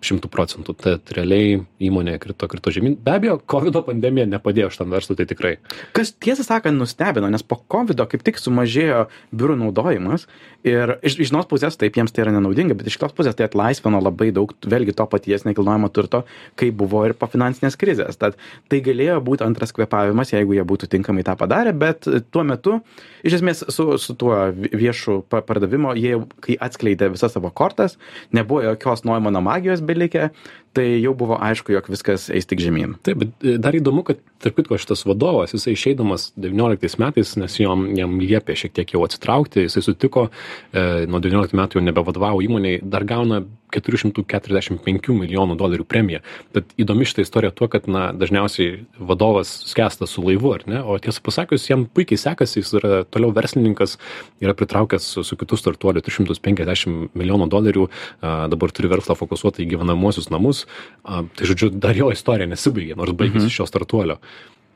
šimtu 0.04 0.30
procentų. 0.32 0.76
Tad 0.80 1.12
realiai 1.16 1.60
įmonė 1.84 2.16
krito 2.22 2.48
krito 2.48 2.72
žemyn. 2.72 2.96
Be 3.04 3.18
abejo 3.18 3.38
kovido 3.44 3.82
pandemija 3.84 4.28
nepadėjo 4.30 4.72
šitam 4.72 4.96
verslui 4.96 5.18
tai 5.20 5.28
tikrai. 5.28 5.54
Kas 5.96 6.14
tiesą 6.16 6.46
sakant 6.46 6.78
nustebino 6.78 7.28
nes 7.28 7.44
po 7.44 7.60
kovido 7.68 8.06
kaip 8.08 8.24
tik 8.24 8.40
sumažėjo 8.40 9.06
biurų 9.34 9.58
naudojimas 9.66 10.28
ir 10.66 10.96
iš 11.02 11.18
iš 11.18 11.32
vienos 11.32 11.48
pusės 11.50 11.76
taip 11.78 11.96
jiems 11.98 12.14
tai 12.14 12.24
yra 12.24 12.34
nenaudinga 12.34 12.76
bet 12.78 12.88
iš 12.88 12.96
kitos 12.98 13.14
pusės 13.16 13.36
tai 13.38 13.46
atlaisvino 13.48 14.00
labai 14.02 14.30
daug 14.34 14.37
vėlgi 14.46 14.94
to 14.96 15.06
paties 15.10 15.46
nekilnojamo 15.48 15.90
turto 15.94 16.24
kaip 16.58 16.76
buvo 16.78 17.04
ir 17.08 17.14
po 17.18 17.28
finansinės 17.30 17.78
krizės. 17.80 18.18
Tad 18.20 18.38
tai 18.70 18.80
galėjo 18.84 19.18
būt 19.24 19.44
antras 19.46 19.74
kvėpavimas 19.76 20.32
jeigu 20.34 20.56
jie 20.58 20.66
būtų 20.68 20.90
tinkamai 20.94 21.24
tą 21.26 21.36
padarę 21.40 21.74
bet 21.76 22.08
tuo 22.32 22.44
metu 22.46 22.78
iš 23.26 23.40
esmės 23.40 23.64
su 23.74 23.98
su 23.98 24.16
tuo 24.18 24.36
viešu 24.54 25.22
pa 25.28 25.42
pardavimo 25.42 25.94
jie 25.98 26.16
kai 26.44 26.58
atskleidė 26.68 27.10
visas 27.14 27.34
savo 27.34 27.50
kortas 27.50 27.98
nebuvo 28.32 28.62
jokios 28.66 29.04
noimano 29.08 29.42
magijos 29.44 29.82
belikę 29.84 30.30
tai 30.76 30.86
jau 31.02 31.14
buvo 31.18 31.38
aišku 31.40 31.72
jog 31.72 31.88
viskas 31.90 32.28
eis 32.34 32.48
tik 32.48 32.62
žemyn. 32.62 32.96
Taip 33.06 33.22
bet 33.22 33.46
e, 33.46 33.56
dar 33.60 33.76
įdomu 33.76 34.04
kad 34.06 34.20
tarp 34.42 34.58
kitko 34.58 34.78
šitas 34.80 35.04
vadovas 35.08 35.54
jisai 35.56 35.74
išeidamas 35.76 36.30
devynioliktais 36.38 36.98
metais 37.02 37.34
nes 37.40 37.58
jom 37.60 37.86
jam 37.98 38.18
liepė 38.22 38.56
šiek 38.58 38.74
tiek 38.76 38.96
jau 38.96 39.04
atsitraukti 39.06 39.66
jisai 39.66 39.84
sutiko 39.84 40.28
e, 40.28 41.06
nuo 41.10 41.22
devynioliktų 41.22 41.58
metų 41.58 41.80
jau 41.80 41.86
nebevadovavo 41.88 42.44
įmonei 42.46 42.78
dar 42.82 43.06
gauna 43.08 43.42
keturių 43.74 44.00
šimtų 44.02 44.24
keturiasdešim 44.28 44.78
penkių 44.84 45.14
milijonų 45.18 45.56
dolerių 45.60 45.84
premiją. 45.88 46.22
Bet 46.56 46.70
įdomi 46.80 47.06
šita 47.08 47.24
istorija 47.24 47.52
tuo 47.54 47.68
kad 47.70 47.88
na 47.90 48.08
dažniausiai 48.16 48.84
vadovas 48.96 49.50
skęsta 49.68 50.08
su 50.08 50.24
laivu 50.24 50.54
ar 50.56 50.64
ne? 50.70 50.80
O 50.80 50.96
tiesą 51.02 51.22
pasakius 51.24 51.68
jam 51.68 51.84
puikiai 51.86 52.20
sekasi 52.20 52.62
jis 52.62 52.72
yra 52.80 53.02
toliau 53.08 53.34
verslininkas 53.36 53.98
yra 54.40 54.54
pritraukęs 54.56 55.10
su 55.20 55.38
kitu 55.40 55.58
startuoliu 55.60 56.02
tris 56.04 56.18
šimtus 56.18 56.40
penkiasdešim 56.44 57.10
milijonų 57.18 57.50
dolerių 57.52 57.88
a 58.22 58.36
dabar 58.52 58.72
turi 58.74 58.90
verslą 58.92 59.18
fokusuotą 59.18 59.62
į 59.64 59.68
gyvenamuosius 59.74 60.30
namus 60.32 60.64
a 61.04 61.24
tai 61.36 61.50
žodžiu 61.50 61.72
dar 61.74 61.96
jo 61.96 62.12
istorija 62.14 62.48
nesibaigė 62.50 62.96
nors 62.98 63.16
baigėsi 63.16 63.46
mhm. 63.46 63.56
šio 63.58 63.68
startuolio. 63.70 64.18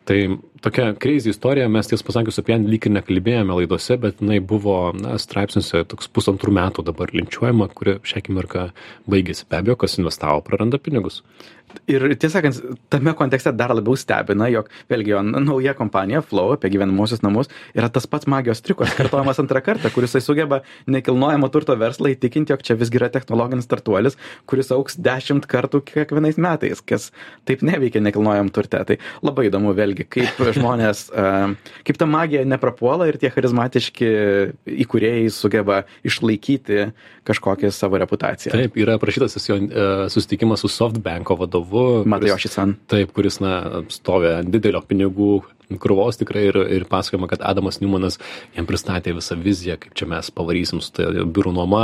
Tai 0.04 0.16
tokia 0.60 0.88
crazy 0.98 1.30
istorija 1.30 1.68
mes 1.70 1.86
tiesą 1.86 2.02
pasakius 2.08 2.40
apie 2.42 2.56
ją 2.56 2.64
lyg 2.66 2.88
ir 2.88 2.94
nekalbėjome 2.96 3.54
laidose 3.54 3.94
bet 4.02 4.18
jinai 4.18 4.40
buvo 4.42 4.74
na 4.98 5.14
straipsniuose 5.22 5.84
toks 5.92 6.10
pusantrų 6.10 6.54
metų 6.56 6.82
dabar 6.88 7.12
linčiuojama 7.14 7.68
kuri 7.70 8.00
šią 8.02 8.18
akimirką 8.18 8.64
baigėsi. 9.06 9.46
Be 9.46 9.60
abejo 9.60 9.78
kas 9.84 9.94
investavo 10.00 10.42
praranda 10.42 10.82
pinigus 10.82 11.20
ir 11.90 12.04
tiesą 12.14 12.38
sakant 12.38 12.80
tame 12.92 13.14
kontekste 13.18 13.52
dar 13.56 13.72
labiau 13.74 13.96
stebina 13.98 14.48
jog 14.52 14.68
vėlgi 14.92 15.14
jo 15.14 15.22
nauja 15.24 15.74
kompanija 15.78 16.22
flow 16.24 16.54
apie 16.56 16.70
gyvenamuosius 16.74 17.22
namus 17.24 17.50
yra 17.74 17.88
tas 17.92 18.06
pats 18.10 18.28
magijos 18.30 18.62
triukas 18.64 18.94
kartojamas 18.98 19.40
antrą 19.42 19.62
kartą 19.64 19.92
kur 19.94 20.06
jisai 20.06 20.22
sugeba 20.24 20.62
nekilnojamo 20.86 21.48
turto 21.52 21.76
verslą 21.80 22.12
įtikinti 22.14 22.54
jog 22.54 22.64
čia 22.66 22.76
visgi 22.80 23.00
yra 23.00 23.10
technologinis 23.12 23.66
startuolis 23.68 24.18
kuris 24.50 24.72
augs 24.74 24.98
dešimt 25.00 25.48
kartų 25.50 25.82
kiekvienais 25.88 26.40
metais 26.40 26.82
kas 26.84 27.10
taip 27.48 27.64
neveikia 27.66 28.02
nekilnojamam 28.04 28.52
turte. 28.52 28.82
Tai 28.86 28.98
labai 29.24 29.48
įdomu 29.48 29.72
vėlgi 29.76 30.06
kaip 30.10 30.42
žmonės 30.58 31.08
kaip 31.86 32.00
ta 32.00 32.08
magija 32.10 32.44
neprapuola 32.48 33.08
ir 33.10 33.18
tie 33.22 33.32
charizmatiški 33.32 34.12
įkūrėjai 34.84 35.26
sugeba 35.32 35.82
išlaikyti 36.06 36.92
kažkokią 37.28 37.70
savo 37.74 38.00
reputaciją. 38.02 38.52
Taip 38.54 38.76
yra 38.80 38.96
aprašytas 38.98 39.36
tas 39.36 39.44
jo 39.46 39.56
e, 39.56 39.88
susitikimas 40.10 40.64
su 40.64 40.70
softbanko 40.72 41.36
vadovu 41.38 41.51
matajoši 42.08 42.52
san 42.52 42.76
taip 42.90 43.12
kuris 43.16 43.40
na 43.44 43.82
stovi 43.92 44.32
ant 44.38 44.52
didelio 44.52 44.80
pinigų 44.86 45.34
krūvos 45.80 46.18
tikrai 46.20 46.46
ir, 46.48 46.58
ir 46.76 46.86
pasakojama, 46.90 47.28
kad 47.30 47.42
Adamas 47.46 47.80
Newmanas 47.82 48.18
jam 48.56 48.66
pristatė 48.68 49.14
visą 49.16 49.36
viziją, 49.40 49.78
kaip 49.80 49.94
čia 49.98 50.08
mes 50.10 50.30
pavarysim 50.34 50.82
su 50.84 50.92
tai 50.96 51.08
biurų 51.08 51.54
nuoma 51.56 51.82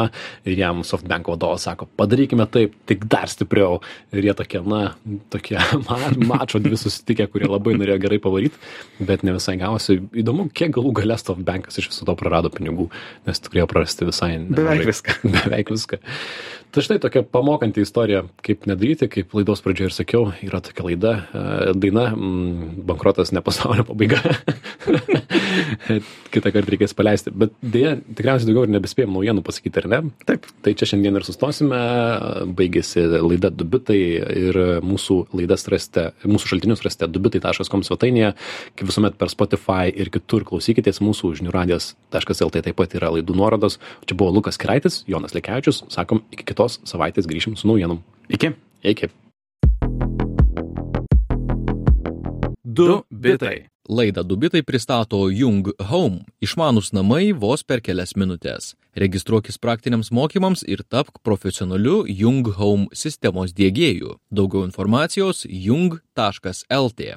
ir 0.48 0.59
jam 0.59 0.83
SoftBank 0.87 1.31
vadovas 1.33 1.66
sako, 1.68 1.88
padarykime 1.98 2.48
taip, 2.52 2.74
tik 2.88 3.07
dar 3.11 3.31
stipriau. 3.31 3.81
Ir 4.12 4.28
jie 4.28 4.35
tokie, 4.38 4.62
na, 4.68 4.83
tokie 5.33 5.59
ma, 5.87 6.00
mačo 6.33 6.61
dvi 6.62 6.78
susitikę, 6.81 7.28
kurie 7.33 7.50
labai 7.50 7.76
norėjo 7.78 7.98
gerai 8.04 8.20
pavaryti, 8.22 8.61
bet 9.00 9.24
ne 9.26 9.37
visai 9.37 9.59
gavosi. 9.61 10.00
Įdomu, 10.22 10.48
kiek 10.52 10.74
galų 10.76 10.94
galės 11.00 11.26
SoftBankas 11.26 11.81
iš 11.81 11.92
viso 11.92 12.09
to 12.09 12.16
prarado 12.18 12.52
pinigų, 12.52 12.88
nes 13.28 13.44
turėjo 13.44 13.68
prarasti 13.70 14.09
visai. 14.09 14.35
Nemažai. 14.38 14.57
Beveik 14.59 14.88
viską. 14.92 15.18
Beveik 15.24 15.74
viską. 15.74 16.02
Tai 16.68 16.83
štai 16.85 16.98
tokia 17.00 17.22
pamokanti 17.24 17.81
istorija, 17.81 18.26
kaip 18.44 18.66
nedaryti, 18.68 19.07
kaip 19.09 19.33
laidos 19.33 19.62
pradžioje 19.64 19.88
ir 19.88 19.94
sakiau, 19.96 20.26
yra 20.44 20.59
tokia 20.61 20.85
laida, 20.85 21.12
e, 21.33 21.72
daina, 21.81 22.11
mm, 22.12 22.83
bankrotas 22.88 23.33
ne 23.33 23.40
pasaulio 23.40 23.87
pabaiga. 23.88 24.20
Kitą 26.35 26.52
kartą 26.52 26.74
reikės 26.74 26.92
paleisti. 26.96 27.33
Bet 27.33 27.54
dėja, 27.64 27.94
tikriausiai 28.04 28.50
daugiau 28.50 28.66
ir 28.66 28.74
nebespėjom 28.74 29.16
naujienų 29.16 29.44
pasakyti, 29.46 29.81
ar 29.81 29.88
ne? 29.94 30.00
Taip. 30.28 30.44
Tai 30.64 30.74
čia 30.76 30.90
šiandien 30.90 31.16
ir 31.16 31.24
sustosime. 31.24 31.78
Baigėsi 32.59 33.07
laida 33.16 33.48
Dubitai 33.48 33.98
ir 34.20 34.61
mūsų 34.85 35.16
laidas 35.38 35.64
rasite, 35.72 36.11
mūsų 36.28 36.52
šaltinius 36.52 36.85
rasite 36.85 37.09
dubitai.com 37.09 37.87
svetainėje. 37.87 38.35
Kaip 38.76 38.92
visuomet 38.92 39.16
per 39.16 39.33
Spotify 39.33 39.88
ir 39.88 40.12
kitur 40.12 40.44
klausykitės 40.48 41.00
mūsų 41.00 41.33
žiniųradijas.lt 41.40 42.64
taip 42.68 42.76
pat 42.76 42.98
yra 43.00 43.14
laidų 43.16 43.40
nuorodos. 43.40 43.81
Čia 44.04 44.20
buvo 44.20 44.37
Lukas 44.37 44.61
Kraitis, 44.61 45.00
Jonas 45.09 45.33
Lekevičius. 45.37 45.87
Sakom, 45.92 46.20
iki 46.35 46.44
kitos 46.59 46.81
savaitės 46.88 47.29
grįšim 47.31 47.57
su 47.57 47.68
naujienom. 47.71 48.03
Iki. 48.29 48.55
Iki. 48.83 49.11
Du 52.64 53.03
bitai. 53.11 53.68
Laidą 53.88 54.23
Dubitai 54.23 54.61
pristato 54.62 55.31
Jung 55.31 55.71
Home- 55.88 56.25
išmanus 56.44 56.92
namai 56.92 57.33
vos 57.33 57.62
per 57.62 57.81
kelias 57.81 58.12
minutės. 58.12 58.75
Registruokis 58.94 59.57
praktiniams 59.57 60.11
mokymams 60.11 60.62
ir 60.68 60.83
tapk 60.90 61.23
profesionaliu 61.25 62.05
Jung 62.07 62.47
Home 62.59 62.87
sistemos 62.92 63.55
dėgėjų. 63.55 64.18
Daugiau 64.31 64.64
informacijos 64.66 65.47
jung.lt. 65.49 67.01